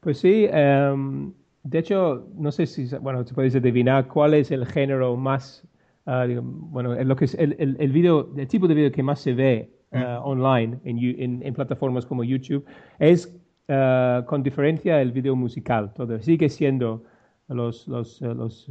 Pues 0.00 0.18
sí, 0.18 0.46
em, 0.50 1.32
de 1.62 1.78
hecho, 1.78 2.26
no 2.36 2.50
sé 2.52 2.66
si, 2.66 2.88
bueno, 3.00 3.24
te 3.24 3.32
puedes 3.32 3.54
adivinar 3.54 4.08
cuál 4.08 4.34
es 4.34 4.50
el 4.50 4.66
género 4.66 5.16
más, 5.16 5.66
ah, 6.06 6.26
bueno, 6.40 6.94
lo 7.02 7.16
que 7.16 7.26
es 7.26 7.34
el, 7.34 7.56
el, 7.58 7.76
el, 7.78 8.48
tipo 8.48 8.66
de 8.68 8.74
vídeo 8.74 8.92
que 8.92 9.02
más 9.02 9.20
se 9.20 9.32
ve 9.32 9.70
ah, 9.92 10.20
mm. 10.20 10.28
online 10.28 10.78
en, 10.84 11.42
en, 11.42 11.54
plataformas 11.54 12.04
como 12.04 12.24
YouTube, 12.24 12.64
es 12.98 13.34
ah, 13.68 14.24
con 14.26 14.42
diferencia 14.42 15.00
el 15.00 15.12
vídeo 15.12 15.36
musical. 15.36 15.92
Todo 15.94 16.20
sigue 16.20 16.48
siendo 16.48 17.04
los, 17.48 17.88
los, 17.88 18.20
los 18.20 18.70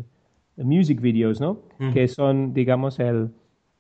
music 0.57 1.01
videos, 1.01 1.41
¿no? 1.41 1.60
Que 1.93 2.07
son, 2.07 2.53
digamos, 2.53 3.00
el, 3.00 3.29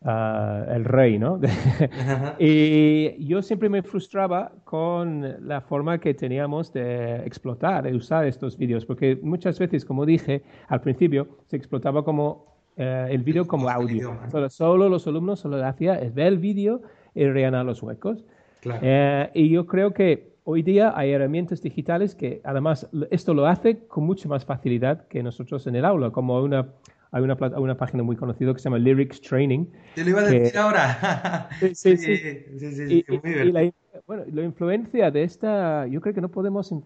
ah, 0.03 0.65
el 0.69 0.85
rey, 0.85 1.19
¿no? 1.19 1.39
y 2.39 3.25
yo 3.25 3.41
siempre 3.41 3.69
me 3.69 3.83
frustraba 3.83 4.51
con 4.63 5.47
la 5.47 5.61
forma 5.61 5.99
que 5.99 6.13
teníamos 6.13 6.73
de 6.73 7.17
explotar, 7.25 7.83
de 7.83 7.95
usar 7.95 8.25
estos 8.25 8.57
vídeos, 8.57 8.85
porque 8.85 9.19
muchas 9.21 9.59
veces, 9.59 9.85
como 9.85 10.05
dije 10.05 10.43
al 10.67 10.81
principio, 10.81 11.27
se 11.45 11.57
explotaba 11.57 12.03
como 12.03 12.53
eh, 12.75 13.07
el 13.11 13.23
vídeo 13.23 13.45
como 13.45 13.69
audio. 13.69 14.17
Solo, 14.49 14.89
los 14.89 15.05
alumnos 15.07 15.39
solo 15.39 15.63
hacía 15.65 15.93
ver 16.13 16.27
el 16.27 16.37
vídeo 16.39 16.81
y 17.13 17.25
rellenar 17.25 17.65
los 17.65 17.83
huecos. 17.83 18.23
Eh, 18.81 19.29
y 19.33 19.49
yo 19.49 19.67
creo 19.67 19.93
que 19.93 20.32
hoy 20.45 20.61
día 20.61 20.93
hay 20.95 21.11
herramientas 21.11 21.61
digitales 21.61 22.15
que 22.15 22.41
además 22.43 22.89
esto 23.11 23.33
lo 23.33 23.45
hace 23.45 23.79
con 23.87 24.05
mucha 24.05 24.27
más 24.27 24.45
facilidad 24.45 25.07
que 25.07 25.23
nosotros 25.23 25.65
en 25.67 25.75
el 25.75 25.85
aula, 25.85 26.11
como 26.11 26.41
una, 26.41 26.67
hay 27.11 27.23
una, 27.23 27.35
una 27.57 27.77
página 27.77 28.03
muy 28.03 28.15
conocida 28.15 28.53
que 28.53 28.59
se 28.59 28.65
llama 28.65 28.79
Lyrics 28.79 29.21
Training. 29.21 29.65
Te 29.95 30.03
lo 30.03 30.09
iba 30.11 30.21
a 30.21 30.25
decir 30.25 30.57
ahora. 30.57 31.49
sí, 31.73 31.95
sí, 31.97 32.17
sí. 32.17 33.05
y, 33.07 33.51
la, 33.51 33.71
bueno, 34.07 34.23
la 34.31 34.43
influencia 34.43 35.11
de 35.11 35.23
esta, 35.23 35.87
yo 35.87 36.01
creo 36.01 36.13
que 36.13 36.21
no 36.21 36.29
podemos 36.29 36.71
um, 36.71 36.81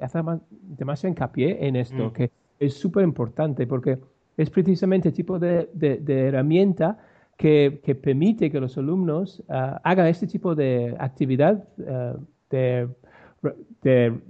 hacer 0.00 0.22
más, 0.22 0.40
demasiado 0.50 1.10
hincapié 1.12 1.66
en 1.66 1.76
esto, 1.76 2.06
mm. 2.06 2.12
que 2.12 2.30
es 2.58 2.74
súper 2.74 3.04
importante 3.04 3.66
porque 3.66 3.98
es 4.36 4.50
precisamente 4.50 5.08
el 5.08 5.14
tipo 5.14 5.38
de, 5.38 5.68
de, 5.74 6.28
herramienta 6.28 6.98
que, 7.36 7.80
que, 7.84 7.94
permite 7.94 8.50
que 8.50 8.60
los 8.60 8.76
alumnos 8.78 9.40
uh, 9.48 9.78
hagan 9.84 10.06
este 10.06 10.26
tipo 10.26 10.54
de 10.54 10.96
actividad 10.98 11.64
uh, 11.78 12.18
de, 12.50 12.88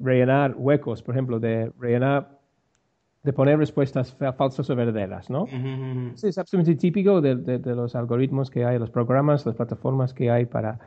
rellenar 0.01 0.55
huecos, 0.57 1.03
por 1.03 1.15
ejemplo, 1.15 1.41
de 1.41 1.73
rellenar, 1.79 2.39
de 3.23 3.33
poner 3.33 3.59
respuestas 3.59 4.17
falsas 4.37 4.69
o 4.71 4.77
verdaderas, 4.77 5.31
¿no? 5.31 5.47
Es 6.23 6.39
absolutamente 6.39 6.81
típico 6.81 7.21
de, 7.21 7.59
los 7.75 7.95
algoritmos 7.95 8.51
que 8.51 8.65
hay, 8.65 8.79
los 8.79 8.91
programas, 8.91 9.45
las 9.47 9.57
plataformas 9.57 10.15
que 10.15 10.31
hay 10.31 10.47
para, 10.47 10.79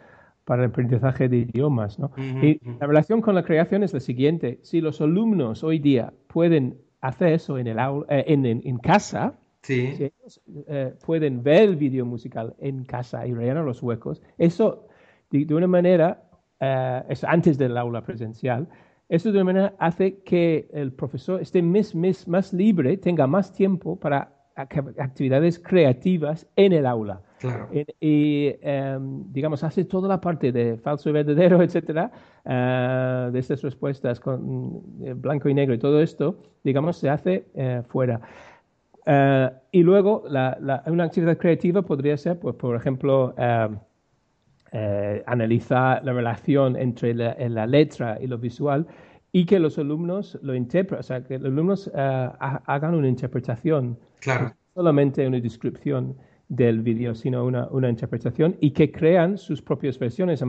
para 0.46 0.64
el 0.64 0.70
aprendizaje 0.70 1.30
de 1.30 1.38
idiomas, 1.38 2.00
¿no? 2.00 2.12
Y 2.18 2.60
la 2.80 2.88
relación 2.88 3.22
con 3.22 3.36
la 3.36 3.44
creación 3.44 3.84
es 3.84 3.94
la 3.94 4.00
siguiente. 4.00 4.60
Si 4.64 4.82
los 4.82 5.02
alumnos 5.02 5.64
hoy 5.64 5.80
día 5.80 6.14
pueden 6.28 6.78
hacer 7.02 7.34
eso 7.34 7.58
en, 7.58 7.68
el 7.68 7.78
eh, 7.80 8.24
en, 8.28 8.46
en, 8.46 8.78
casa, 8.78 9.34
si 9.64 9.82
ellos 9.90 10.42
eh, 10.68 10.94
pueden 11.06 11.44
ver 11.44 11.70
el 11.70 11.76
vídeo 11.76 12.06
musical 12.06 12.56
en 12.60 12.86
casa 12.86 13.26
y 13.26 13.34
rellenar 13.34 13.66
los 13.66 13.82
huecos, 13.82 14.22
eso 14.38 14.88
de 15.32 15.56
una 15.56 15.68
manera 15.68 16.24
eh, 16.62 17.04
es 17.10 17.24
antes 17.24 17.58
del 17.58 17.76
aula 17.76 18.04
presencial, 18.04 18.68
eso 19.10 19.32
de 19.32 19.44
manera 19.44 19.74
hace 19.80 20.20
que 20.20 20.70
el 20.72 20.94
profesor 20.94 21.42
esté 21.42 21.62
más, 21.64 21.96
más, 22.28 22.54
libre, 22.54 22.98
tenga 22.98 23.26
más 23.26 23.52
tiempo 23.52 24.00
para 24.00 24.32
actividades 24.56 25.58
creativas 25.58 26.48
en 26.56 26.74
el 26.74 26.86
aula. 26.86 27.22
Y, 28.00 28.54
em, 28.62 29.24
digamos, 29.34 29.64
hace 29.64 29.86
toda 29.86 30.08
la 30.08 30.22
parte 30.22 30.52
de 30.52 30.78
falso 30.78 31.10
y 31.10 31.14
verdadero, 31.14 31.62
etcétera, 31.64 32.12
eh, 32.46 33.30
de 33.34 33.40
estas 33.40 33.64
respuestas 33.64 34.20
con 34.20 34.84
eh, 35.02 35.14
blanco 35.14 35.50
y 35.50 35.56
negro 35.56 35.74
y 35.74 35.80
todo 35.80 36.00
esto, 36.00 36.38
digamos, 36.64 36.98
se 36.98 37.10
hace 37.10 37.46
fuera. 37.88 38.22
y 39.72 39.82
luego, 39.82 40.24
una 40.28 41.04
actividad 41.04 41.38
creativa 41.40 41.82
podría 41.82 42.16
ser, 42.18 42.40
pues, 42.40 42.56
por 42.56 42.76
ejemplo, 42.76 43.34
eh, 44.72 45.24
analizar 45.26 46.04
la 46.04 46.14
relación 46.14 46.76
entre 46.78 47.14
la, 47.14 47.68
letra 47.68 48.18
y 48.22 48.28
lo 48.28 48.38
visual 48.38 48.88
y 49.32 49.46
que 49.46 49.60
los 49.60 49.78
alumnos 49.78 50.40
lo 50.42 50.56
interpreten, 50.56 51.00
o 51.00 51.04
sea, 51.04 51.24
que 51.24 51.38
los 51.38 51.52
alumnos 51.52 51.92
eh, 51.94 52.30
hagan 52.40 52.96
una 52.96 53.08
interpretación, 53.08 53.98
claro. 54.20 54.54
solamente 54.74 55.28
una 55.28 55.40
descripción 55.40 56.16
del 56.48 56.82
vídeo, 56.82 57.16
sino 57.16 57.46
una, 57.46 57.68
una, 57.70 57.90
interpretación 57.90 58.58
y 58.60 58.72
que 58.72 58.92
crean 58.92 59.38
sus 59.38 59.62
propias 59.62 59.98
versiones. 59.98 60.44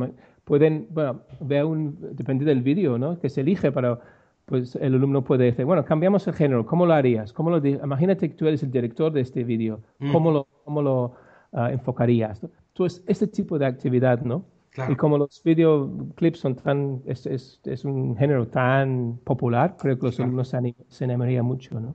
Pueden, 0.44 0.88
bueno, 0.90 1.22
ver 1.40 1.64
un, 1.64 1.96
depende 2.16 2.44
del 2.44 2.62
vídeo, 2.62 2.98
¿no? 2.98 3.18
Que 3.20 3.28
se 3.28 3.40
elige, 3.42 3.70
pero 3.70 4.00
pues 4.44 4.76
el 4.76 4.94
alumno 4.94 5.22
puede 5.22 5.44
decir, 5.44 5.64
bueno, 5.64 5.84
cambiamos 5.84 6.26
el 6.26 6.34
género, 6.34 6.66
¿cómo 6.66 6.86
lo 6.86 6.92
harías? 6.92 7.32
¿Cómo 7.32 7.50
lo 7.50 7.64
Imagínate 7.66 8.28
que 8.28 8.34
tú 8.34 8.46
eres 8.46 8.62
el 8.62 8.70
director 8.70 9.12
de 9.12 9.20
este 9.20 9.44
vídeo, 9.44 9.80
Mm. 9.98 10.12
¿cómo 10.12 10.30
lo, 10.32 10.46
cómo 10.64 10.82
lo 10.82 11.14
ah, 11.52 11.70
enfocarías? 11.72 12.46
Entonces, 12.74 13.02
este 13.06 13.26
tipo 13.28 13.58
de 13.58 13.66
actividad, 13.66 14.20
¿no? 14.22 14.46
Claro. 14.70 14.92
Y 14.92 14.96
como 14.96 15.18
los 15.18 15.42
videoclips 15.44 16.40
son 16.40 16.56
tan, 16.56 17.02
es, 17.06 17.26
es, 17.26 17.60
es 17.64 17.84
un 17.84 18.16
género 18.16 18.48
tan 18.48 19.18
popular, 19.24 19.76
creo 19.78 19.98
que 19.98 20.06
los 20.06 20.18
Claro. 20.18 20.20
alumnos 20.20 20.48
se, 20.48 20.56
anim- 20.58 20.76
se 20.88 21.04
animarían 21.04 21.44
mucho, 21.44 21.78
¿no? 21.80 21.94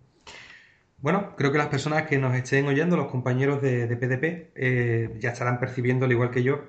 Bueno, 1.00 1.36
creo 1.36 1.52
que 1.52 1.60
las 1.60 1.68
personas 1.68 2.08
que 2.08 2.18
nos 2.18 2.36
estén 2.36 2.66
oyendo, 2.68 2.98
los 2.98 3.08
compañeros 3.12 3.62
de, 3.62 3.86
de 3.88 3.98
PDP, 3.98 4.52
eh, 4.56 5.14
ya 5.20 5.30
estarán 5.32 5.60
percibiendo, 5.60 6.06
al 6.06 6.12
igual 6.12 6.32
que 6.32 6.42
yo, 6.44 6.60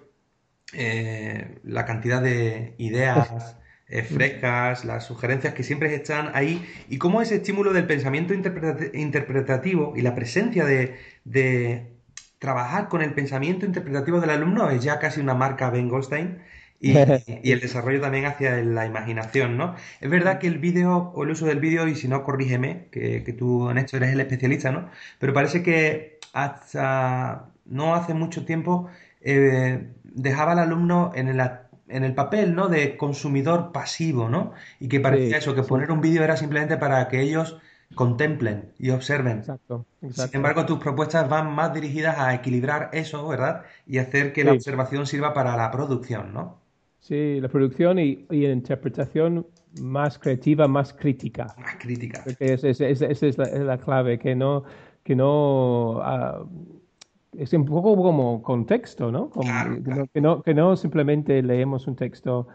eh, 0.74 1.60
la 1.64 1.86
cantidad 1.86 2.22
de 2.22 2.74
ideas 2.78 3.58
eh, 3.88 4.02
frescas, 4.04 4.84
las 4.84 5.06
sugerencias 5.06 5.54
que 5.54 5.64
siempre 5.64 5.94
están 5.94 6.30
ahí 6.34 6.66
y 6.88 6.98
cómo 6.98 7.22
ese 7.22 7.36
estímulo 7.36 7.72
del 7.74 7.86
pensamiento 7.86 8.34
interpreta- 8.34 8.90
interpretativo 8.96 9.94
y 9.96 10.02
la 10.02 10.14
presencia 10.16 10.64
de, 10.66 10.96
de 11.24 11.97
trabajar 12.38 12.88
con 12.88 13.02
el 13.02 13.14
pensamiento 13.14 13.66
interpretativo 13.66 14.20
del 14.20 14.30
alumno 14.30 14.70
es 14.70 14.82
ya 14.82 14.98
casi 14.98 15.20
una 15.20 15.34
marca 15.34 15.70
Ben 15.70 15.88
Goldstein 15.88 16.38
y, 16.80 17.18
y 17.42 17.52
el 17.52 17.60
desarrollo 17.60 18.00
también 18.00 18.26
hacia 18.26 18.56
la 18.62 18.86
imaginación, 18.86 19.56
¿no? 19.56 19.74
Es 20.00 20.10
verdad 20.10 20.38
que 20.38 20.46
el 20.46 20.58
vídeo 20.58 21.12
o 21.14 21.24
el 21.24 21.30
uso 21.30 21.46
del 21.46 21.58
vídeo, 21.60 21.88
y 21.88 21.96
si 21.96 22.08
no, 22.08 22.22
corrígeme, 22.24 22.88
que, 22.92 23.24
que 23.24 23.32
tú 23.32 23.70
en 23.70 23.78
esto 23.78 23.96
eres 23.96 24.10
el 24.12 24.20
especialista, 24.20 24.70
¿no? 24.70 24.88
Pero 25.18 25.32
parece 25.32 25.62
que 25.62 26.18
hasta 26.32 27.50
no 27.64 27.94
hace 27.94 28.14
mucho 28.14 28.44
tiempo 28.44 28.88
eh, 29.20 29.92
dejaba 30.04 30.52
al 30.52 30.58
alumno 30.60 31.12
en 31.14 31.28
el, 31.28 31.40
en 31.88 32.04
el 32.04 32.14
papel, 32.14 32.54
¿no? 32.54 32.68
De 32.68 32.96
consumidor 32.96 33.72
pasivo, 33.72 34.28
¿no? 34.28 34.52
Y 34.78 34.88
que 34.88 35.00
parecía 35.00 35.38
Sí, 35.38 35.38
eso, 35.38 35.54
que 35.54 35.62
sí. 35.62 35.64
poner 35.64 35.90
un 35.90 36.00
vídeo 36.00 36.22
era 36.24 36.36
simplemente 36.36 36.76
para 36.76 37.08
que 37.08 37.20
ellos 37.22 37.60
contemplen 37.94 38.72
y 38.78 38.90
observen. 38.90 39.38
Exacto, 39.38 39.86
Sin 40.00 40.36
embargo, 40.36 40.66
tus 40.66 40.78
propuestas 40.78 41.28
van 41.28 41.52
más 41.54 41.72
dirigidas 41.74 42.18
a 42.18 42.34
equilibrar 42.34 42.90
eso, 42.92 43.26
¿verdad? 43.28 43.64
Y 43.86 43.98
hacer 43.98 44.32
que 44.32 44.44
la 44.44 44.52
observación 44.52 45.06
sirva 45.06 45.34
para 45.34 45.56
la 45.56 45.70
producción, 45.70 46.32
¿no? 46.32 46.60
Sí, 47.00 47.40
la 47.40 47.48
producción 47.48 47.98
y, 47.98 48.26
y 48.30 48.42
la 48.46 48.52
interpretación 48.52 49.46
más 49.80 50.18
creativa, 50.18 50.66
más 50.68 50.92
crítica. 50.92 51.54
Más 51.56 51.76
crítica. 51.76 52.22
Creo 52.22 52.36
que 52.36 52.52
esa 52.54 52.68
es, 52.68 52.80
es- 52.80 53.02
esa 53.02 53.26
es 53.26 53.38
la, 53.38 53.44
es 53.46 53.60
la 53.60 53.78
clave, 53.78 54.18
que 54.18 54.34
no, 54.34 54.64
que 55.02 55.14
no 55.14 56.00
ah, 56.02 56.44
es 57.36 57.52
un 57.52 57.64
poco 57.64 57.96
como 57.96 58.42
contexto, 58.42 59.10
¿no? 59.12 59.30
Como- 59.30 59.44
Claro, 59.44 59.74
que, 59.76 59.82
claro. 59.82 60.02
no 60.02 60.08
que 60.12 60.20
no 60.20 60.42
que 60.42 60.54
no 60.54 60.76
simplemente 60.76 61.42
leemos 61.42 61.86
un 61.86 61.96
texto 61.96 62.48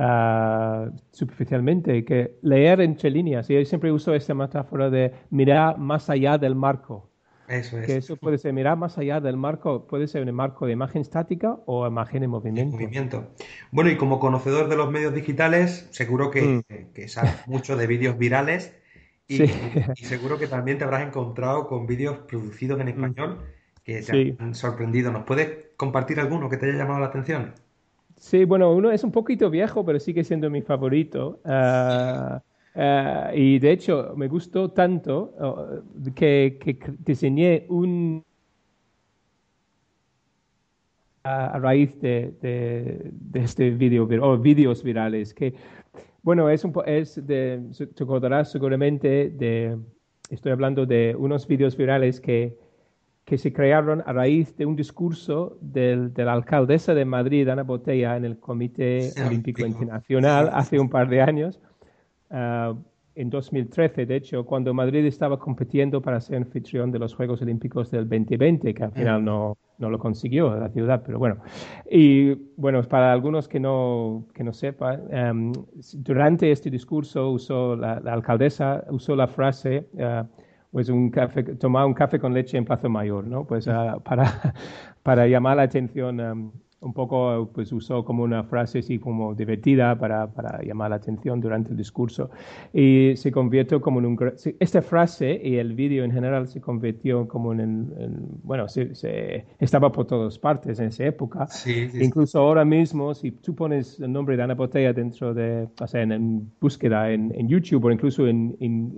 ah, 0.00 0.90
superficialmente, 1.12 2.04
que 2.04 2.38
leer 2.42 2.80
entre 2.80 3.10
líneas. 3.10 3.48
Y 3.50 3.54
yo 3.54 3.64
siempre 3.64 3.92
uso 3.92 4.14
esta 4.14 4.34
metáfora 4.34 4.90
de 4.90 5.12
mirar 5.30 5.78
más 5.78 6.08
allá 6.10 6.38
del 6.38 6.54
marco. 6.54 7.08
Eso 7.48 7.76
Que 7.78 7.96
es. 7.96 8.04
eso 8.04 8.16
puede 8.16 8.38
ser 8.38 8.52
mirar 8.52 8.76
más 8.78 8.96
allá 8.96 9.20
del 9.20 9.36
marco, 9.36 9.86
puede 9.88 10.06
ser 10.06 10.22
un 10.28 10.32
marco 10.34 10.66
de 10.66 10.72
imagen 10.72 11.02
estática 11.02 11.58
o 11.66 11.84
imagen 11.86 12.22
en 12.22 12.30
movimiento. 12.30 12.76
movimiento. 12.76 13.34
Bueno, 13.72 13.90
y 13.90 13.96
como 13.96 14.20
conocedor 14.20 14.68
de 14.68 14.76
los 14.76 14.88
medios 14.90 15.12
digitales, 15.14 15.88
seguro 15.90 16.30
que, 16.30 16.42
Mm. 16.42 16.92
que 16.94 17.08
sabes 17.08 17.32
mucho 17.48 17.76
de 17.76 17.86
vídeos 17.88 18.16
virales 18.16 18.76
y, 19.26 19.36
Sí. 19.38 19.44
y 19.96 20.04
seguro 20.04 20.38
que 20.38 20.46
también 20.46 20.78
te 20.78 20.84
habrás 20.84 21.02
encontrado 21.06 21.66
con 21.66 21.86
vídeos 21.88 22.18
producidos 22.28 22.80
en 22.80 22.88
español 22.88 23.40
que 23.84 23.94
te 23.96 24.02
Sí. 24.02 24.36
han 24.38 24.54
sorprendido. 24.54 25.10
¿Nos 25.10 25.24
puedes 25.24 25.48
compartir 25.76 26.20
alguno 26.20 26.48
que 26.48 26.56
te 26.56 26.66
haya 26.66 26.78
llamado 26.78 27.00
la 27.00 27.06
atención? 27.06 27.54
Sí, 28.20 28.44
bueno, 28.44 28.72
uno 28.74 28.90
es 28.92 29.02
un 29.02 29.12
poquito 29.12 29.48
viejo, 29.48 29.82
pero 29.84 29.98
sigue 29.98 30.22
siendo 30.24 30.50
mi 30.50 30.60
favorito. 30.60 31.40
Ah, 31.44 32.42
ah, 32.74 33.30
y 33.34 33.58
de 33.58 33.72
hecho, 33.72 34.12
me 34.14 34.28
gustó 34.28 34.70
tanto 34.70 35.32
oh, 35.40 35.66
que, 36.14 36.58
diseñé 37.02 37.64
un 37.70 38.22
a, 41.24 41.58
raíz 41.58 41.98
de, 42.00 42.32
de- 42.40 43.12
este 43.34 43.70
video 43.70 44.06
vir- 44.08 44.22
o 44.22 44.38
vídeos 44.38 44.82
virales 44.82 45.34
que 45.34 45.54
bueno 46.22 46.48
es 46.50 46.64
un 46.64 46.72
es 46.86 47.24
de 47.26 47.60
te 47.94 48.04
acordarás 48.04 48.50
seguramente 48.50 49.30
de 49.30 49.78
estoy 50.30 50.52
hablando 50.52 50.86
de 50.86 51.14
unos 51.18 51.46
vídeos 51.46 51.76
virales 51.76 52.20
que 52.20 52.56
que 53.30 53.38
se 53.38 53.52
crearon 53.52 54.02
a 54.06 54.12
raíz 54.12 54.56
de 54.56 54.66
un 54.66 54.74
discurso 54.74 55.56
del, 55.60 56.12
de 56.12 56.24
la 56.24 56.32
alcaldesa 56.32 56.94
de 56.94 57.04
Madrid, 57.04 57.48
Ana 57.48 57.62
Botella, 57.62 58.16
en 58.16 58.24
el 58.24 58.40
Comité 58.40 59.02
Sí, 59.02 59.22
Olímpico. 59.22 59.64
Internacional 59.64 60.46
Sí, 60.46 60.50
sí, 60.50 60.58
hace 60.58 60.80
un 60.80 60.90
par 60.90 61.08
de 61.08 61.22
años, 61.22 61.60
ah, 62.30 62.74
en 63.14 63.30
2013, 63.30 64.04
de 64.04 64.16
hecho, 64.16 64.44
cuando 64.44 64.74
Madrid 64.74 65.04
estaba 65.04 65.38
compitiendo 65.38 66.02
para 66.02 66.20
ser 66.20 66.38
anfitrión 66.38 66.90
de 66.90 66.98
los 66.98 67.14
Juegos 67.14 67.40
Olímpicos 67.40 67.88
del 67.92 68.08
2020, 68.08 68.74
que 68.74 68.82
al 68.82 68.90
final 68.90 69.24
no, 69.24 69.56
no 69.78 69.90
lo 69.90 69.98
consiguió 70.00 70.56
la 70.56 70.68
ciudad, 70.70 71.00
pero 71.06 71.20
bueno. 71.20 71.36
Y 71.88 72.34
bueno, 72.56 72.82
para 72.82 73.12
algunos 73.12 73.46
que 73.46 73.60
no, 73.60 74.26
que 74.34 74.42
no 74.42 74.52
sepan, 74.52 75.02
em, 75.12 75.52
durante 75.98 76.50
este 76.50 76.68
discurso 76.68 77.30
usó 77.30 77.76
la, 77.76 78.00
la 78.00 78.12
alcaldesa 78.12 78.84
usó 78.90 79.14
la 79.14 79.28
frase 79.28 79.86
ah, 80.00 80.26
pues 80.70 80.88
un 80.88 81.10
café, 81.10 81.42
tomar 81.42 81.86
un 81.86 81.94
café 81.94 82.18
con 82.18 82.32
leche 82.34 82.56
en 82.58 82.64
Plaza 82.64 82.88
Mayor, 82.88 83.26
¿no? 83.26 83.44
Pues 83.46 83.66
ah, 83.68 83.98
para, 84.04 84.54
para 85.02 85.26
llamar 85.26 85.56
la 85.56 85.62
atención, 85.64 86.20
um, 86.20 86.52
un 86.82 86.94
poco, 86.94 87.50
pues 87.52 87.70
usó 87.72 88.04
como 88.06 88.22
una 88.22 88.42
frase 88.44 88.78
así 88.78 88.98
como 88.98 89.34
divertida 89.34 89.98
para, 89.98 90.28
para 90.32 90.62
llamar 90.62 90.88
la 90.90 90.96
atención 90.96 91.38
durante 91.38 91.72
el 91.72 91.76
discurso. 91.76 92.30
Y 92.72 93.12
se 93.16 93.30
convirtió 93.30 93.82
como 93.82 93.98
en 94.00 94.06
un... 94.06 94.18
sí, 94.36 94.56
Esta 94.58 94.80
frase 94.80 95.38
y 95.44 95.56
el 95.56 95.74
vídeo 95.74 96.04
en 96.04 96.12
general 96.12 96.46
se 96.48 96.60
convirtió 96.60 97.28
como 97.28 97.52
en... 97.52 97.60
en- 97.60 98.26
bueno, 98.42 98.66
se, 98.68 98.94
se- 98.94 99.44
estaba 99.58 99.92
por 99.92 100.06
todas 100.06 100.38
partes 100.38 100.78
en 100.80 100.86
esa 100.86 101.04
época. 101.04 101.46
Sí, 101.48 101.90
sí, 101.90 101.98
sí. 101.98 102.04
Incluso 102.04 102.38
ahora 102.38 102.64
mismo, 102.64 103.14
si 103.14 103.32
tú 103.32 103.54
pones 103.54 104.00
el 104.00 104.10
nombre 104.12 104.38
de 104.38 104.42
Ana 104.42 104.54
Botella 104.54 104.94
dentro 104.94 105.34
de, 105.34 105.68
o 105.78 105.86
sea, 105.86 106.00
en, 106.02 106.12
en 106.12 106.52
búsqueda 106.60 107.10
en, 107.12 107.30
en 107.34 107.46
YouTube 107.48 107.84
o 107.84 107.90
incluso 107.90 108.26
en, 108.26 108.56
en, 108.60 108.94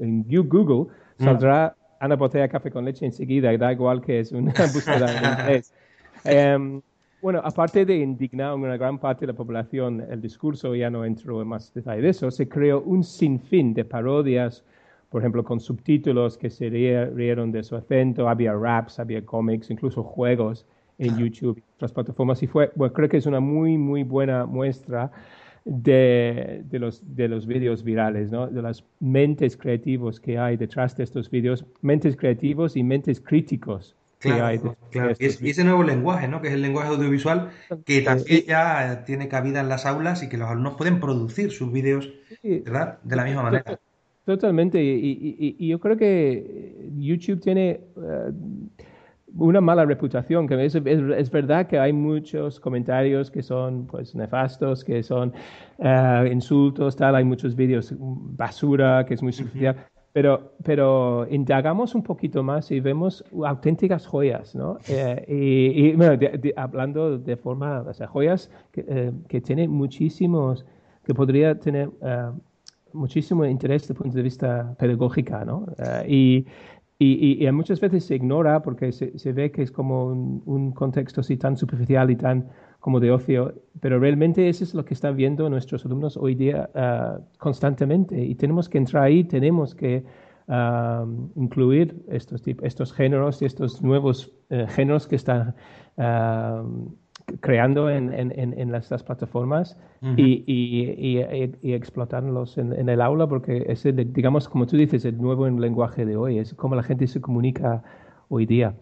Mm. 1.23 1.25
saldrá 1.25 1.77
Ana 1.99 2.17
Botella 2.17 2.49
Café 2.49 2.71
con 2.71 2.85
Leche 2.85 3.07
enseguida, 3.07 3.57
da 3.57 3.73
igual 3.73 4.01
que 4.01 4.21
es 4.21 4.33
una 4.33 4.53
búsqueda 4.73 5.13
en 5.15 5.25
inglés. 5.25 5.73
Em, 6.25 6.83
bueno, 7.21 7.41
aparte 7.45 7.85
de 7.85 7.97
indignar 7.99 8.49
a 8.51 8.55
una 8.55 8.77
gran 8.77 8.99
parte 8.99 9.27
de 9.27 9.33
la 9.33 9.37
población, 9.37 10.01
el 10.11 10.21
discurso, 10.21 10.75
ya 10.75 10.91
no 10.91 11.05
entro 11.05 11.41
en 11.41 11.49
más 11.49 11.73
detalle 11.73 12.03
de 12.03 12.09
eso, 12.11 12.31
se 12.31 12.49
creó 12.49 12.83
un 12.83 13.05
sinfín 13.05 13.75
de 13.75 13.85
parodias, 13.85 14.65
por 15.09 15.21
ejemplo, 15.23 15.45
con 15.45 15.61
subtítulos 15.61 16.37
que 16.39 16.51
se 16.51 16.69
rie- 16.71 17.11
rieron 17.15 17.53
de 17.53 17.63
su 17.63 17.77
acento, 17.77 18.29
había 18.29 18.55
raps, 18.55 18.99
había 18.99 19.25
cómics, 19.25 19.71
incluso 19.71 20.03
juegos 20.03 20.67
en 20.99 21.17
YouTube 21.17 21.63
otras 21.77 21.93
plataformas. 21.93 22.43
Y 22.43 22.47
fue, 22.47 22.73
bueno, 22.75 22.93
creo 22.95 23.09
que 23.09 23.19
es 23.19 23.27
una 23.27 23.41
muy, 23.41 23.79
muy 23.79 24.03
buena 24.05 24.47
muestra 24.47 25.11
de, 25.65 26.63
de 26.69 26.79
los, 26.79 27.03
de 27.17 27.29
los 27.29 27.47
vídeos 27.47 27.85
virales, 27.85 28.31
¿no? 28.31 28.47
de 28.49 28.63
las 28.63 28.85
mentes 29.01 29.57
creativos 29.57 30.21
que 30.21 30.39
hay 30.39 30.57
detrás 30.57 30.97
de 30.97 31.05
estos 31.05 31.31
vídeos, 31.31 31.65
mentes 31.83 32.17
creativos 32.17 32.77
y 32.77 32.83
mentes 32.83 33.21
críticos 33.21 33.95
que 34.19 34.29
Claro, 34.29 34.77
claro. 34.93 35.13
Y, 35.19 35.25
es- 35.27 35.43
y 35.43 35.51
ese 35.51 35.65
nuevo 35.65 35.83
lenguaje, 35.83 36.29
¿no? 36.29 36.41
Que 36.41 36.47
es 36.49 36.55
el 36.55 36.63
lenguaje 36.63 36.91
audiovisual, 36.91 37.51
que 37.85 38.03
también 38.03 38.45
ya 38.47 39.03
tiene 39.05 39.27
cabida 39.27 39.61
en 39.61 39.69
las 39.69 39.85
aulas 39.85 40.23
y 40.23 40.29
que 40.29 40.37
los 40.37 40.49
alumnos 40.49 40.75
pueden 40.77 41.01
producir 41.01 41.51
sus 41.51 41.73
vídeos. 41.73 42.09
¿verdad? 42.43 42.99
De 43.03 43.17
la 43.17 43.25
misma 43.25 43.43
manera. 43.43 43.81
Totalmente, 44.25 44.81
y, 44.81 44.89
y- 44.91 45.37
y- 45.41 45.57
y 45.59 45.69
yo 45.69 45.81
creo 45.81 45.97
que 45.97 46.77
YouTube 46.97 47.41
tiene 47.41 47.71
eh, 47.71 47.81
una 49.37 49.61
mala 49.61 49.85
reputación, 49.85 50.47
que 50.47 50.65
es, 50.65 50.75
es- 50.75 50.85
es 50.85 51.31
verdad 51.31 51.67
que 51.67 51.79
hay 51.79 51.93
muchos 51.93 52.61
comentarios 52.61 53.31
que 53.31 53.43
son 53.43 53.87
pues 53.87 54.15
nefastos, 54.15 54.85
que 54.85 55.03
son 55.03 55.33
eh, 55.79 56.29
insultos, 56.33 56.97
tal, 56.97 57.15
hay 57.17 57.25
muchos 57.25 57.55
vídeos 57.57 57.93
mm, 57.93 58.37
basura, 58.37 59.05
que 59.07 59.15
es 59.15 59.23
muy 59.23 59.33
superficial, 59.33 59.77
pero, 60.13 60.53
pero 60.63 61.27
indagamos 61.31 61.95
un 61.95 62.03
poquito 62.03 62.43
más 62.43 62.71
y 62.71 62.81
vemos 62.81 63.25
auténticas 63.45 64.07
joyas, 64.07 64.55
¿no? 64.55 64.79
Eh, 64.87 65.25
y, 65.29 65.89
y, 65.91 65.95
bueno, 65.97 66.17
de- 66.17 66.39
de- 66.39 66.55
hablando 66.57 67.19
de 67.19 67.37
forma, 67.37 67.81
o 67.83 67.95
sea, 67.95 68.07
joyas 68.09 68.51
que, 68.73 68.85
eh, 68.89 69.13
que 69.29 69.41
tienen 69.41 69.71
muchísimos, 69.71 70.65
que 71.05 71.15
podría 71.15 71.59
tener... 71.59 71.91
eh, 72.03 72.31
muchísimo 72.95 73.45
interés 73.47 73.83
desde 73.83 73.95
el 73.95 73.99
punto 73.99 74.17
de 74.19 74.23
vista 74.23 74.75
pedagógico, 74.79 75.43
¿no? 75.47 75.67
Y, 76.07 76.47
y, 77.03 77.43
y- 77.45 77.47
y 77.47 77.53
muchas 77.53 77.81
veces 77.81 78.05
se 78.05 78.17
ignora 78.17 78.63
porque 78.63 78.93
se, 78.93 79.19
se 79.19 79.33
ve 79.33 79.51
que 79.51 79.63
es 79.63 79.71
como 79.73 80.07
un, 80.07 80.43
un 80.47 80.73
contexto 80.73 81.21
así 81.21 81.37
tan 81.37 81.57
superficial 81.57 82.11
y 82.11 82.17
tan 82.17 82.49
como 82.81 82.99
de 83.01 83.13
ocio, 83.13 83.55
pero 83.81 83.99
realmente 84.01 84.49
eso 84.49 84.65
es 84.65 84.75
lo 84.75 84.85
que 84.85 84.95
están 84.95 85.17
viendo 85.17 85.49
nuestros 85.49 85.85
alumnos 85.87 86.17
hoy 86.17 86.35
día 86.35 86.69
ah, 86.75 87.21
constantemente. 87.39 88.21
Y 88.25 88.35
tenemos 88.35 88.69
que 88.69 88.79
entrar 88.79 89.05
ahí, 89.05 89.25
tenemos 89.25 89.75
que 89.75 90.05
ah, 90.49 91.07
incluir 91.37 92.03
estos, 92.09 92.43
estos 92.63 92.93
géneros 92.93 93.41
y 93.43 93.45
estos 93.47 93.83
nuevos 93.83 94.33
eh, 94.51 94.67
géneros 94.69 95.07
que 95.07 95.17
están 95.17 95.55
ah, 95.97 96.65
creando 97.41 97.91
en, 97.91 98.13
en, 98.13 98.33
en, 98.37 98.75
estas 98.75 99.03
plataformas 99.03 99.77
y, 100.17 100.45
y, 100.47 101.19
y, 101.63 101.73
explotarlos 101.73 102.59
en, 102.59 102.89
el 102.89 103.01
aula 103.01 103.27
porque 103.27 103.65
es, 103.69 103.85
digamos, 103.85 104.49
como 104.49 104.67
tú 104.67 104.77
dices, 104.77 105.05
el 105.05 105.19
nuevo 105.19 105.49
lenguaje 105.49 106.05
de 106.05 106.17
hoy, 106.17 106.39
es 106.39 106.55
como 106.55 106.75
la 106.75 106.83
gente 106.83 107.07
se 107.07 107.21
comunica 107.21 107.83
hoy 108.29 108.47
día. 108.47 108.75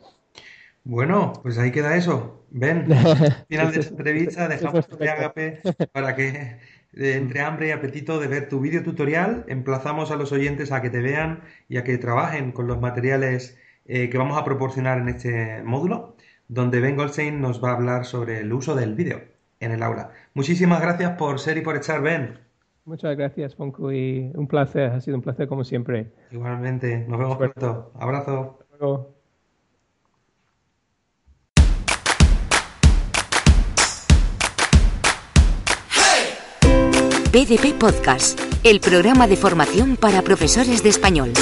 Bueno, 0.84 1.32
pues 1.42 1.58
ahí 1.58 1.70
queda 1.70 1.96
eso. 1.96 2.44
Ven, 2.50 2.86
final 3.48 3.72
de 3.72 3.80
esta 3.80 3.90
entrevista, 3.90 4.48
dejamos 4.48 4.88
este 4.88 5.08
agape 5.08 5.60
para 5.92 6.16
que 6.16 6.28
eh, 6.28 6.58
entre 6.94 7.40
hambre 7.40 7.68
y 7.68 7.70
apetito 7.70 8.18
de 8.18 8.28
ver 8.28 8.48
tu 8.48 8.60
vídeo 8.60 8.82
tutorial. 8.82 9.44
Emplazamos 9.48 10.10
a 10.10 10.16
los 10.16 10.32
oyentes 10.32 10.72
a 10.72 10.80
que 10.80 10.90
te 10.90 11.00
vean 11.00 11.40
y 11.68 11.76
a 11.76 11.84
que 11.84 11.98
trabajen 11.98 12.52
con 12.52 12.66
los 12.66 12.80
materiales 12.80 13.58
eh, 13.86 14.08
que 14.08 14.18
vamos 14.18 14.38
a 14.38 14.44
proporcionar 14.44 14.98
en 14.98 15.08
este 15.08 15.62
módulo, 15.64 16.16
donde 16.50 16.80
Ben 16.80 16.96
Goldstein 16.96 17.40
nos 17.40 17.62
va 17.62 17.70
a 17.70 17.74
hablar 17.74 18.04
sobre 18.04 18.40
el 18.40 18.52
uso 18.52 18.74
del 18.74 18.94
vídeo 18.94 19.20
en 19.60 19.70
el 19.70 19.82
aula. 19.82 20.10
Muchísimas 20.34 20.80
gracias 20.80 21.16
por 21.16 21.38
ser 21.38 21.56
y 21.58 21.60
por 21.60 21.76
echar, 21.76 22.02
Ben. 22.02 22.38
Muchas 22.84 23.16
gracias, 23.16 23.54
Fonku, 23.54 23.92
y 23.92 24.32
un 24.34 24.48
placer, 24.48 24.90
ha 24.90 25.00
sido 25.00 25.16
un 25.16 25.22
placer 25.22 25.46
como 25.46 25.62
siempre. 25.62 26.10
Igualmente, 26.32 27.06
nos 27.06 27.18
vemos 27.18 27.36
pronto. 27.36 27.92
Abrazo. 27.98 28.58
PDP 37.30 37.78
Podcast, 37.78 38.40
el 38.64 38.80
programa 38.80 39.28
de 39.28 39.36
formación 39.36 39.96
para 39.96 40.22
profesores 40.22 40.82
de 40.82 40.88
español. 40.88 41.32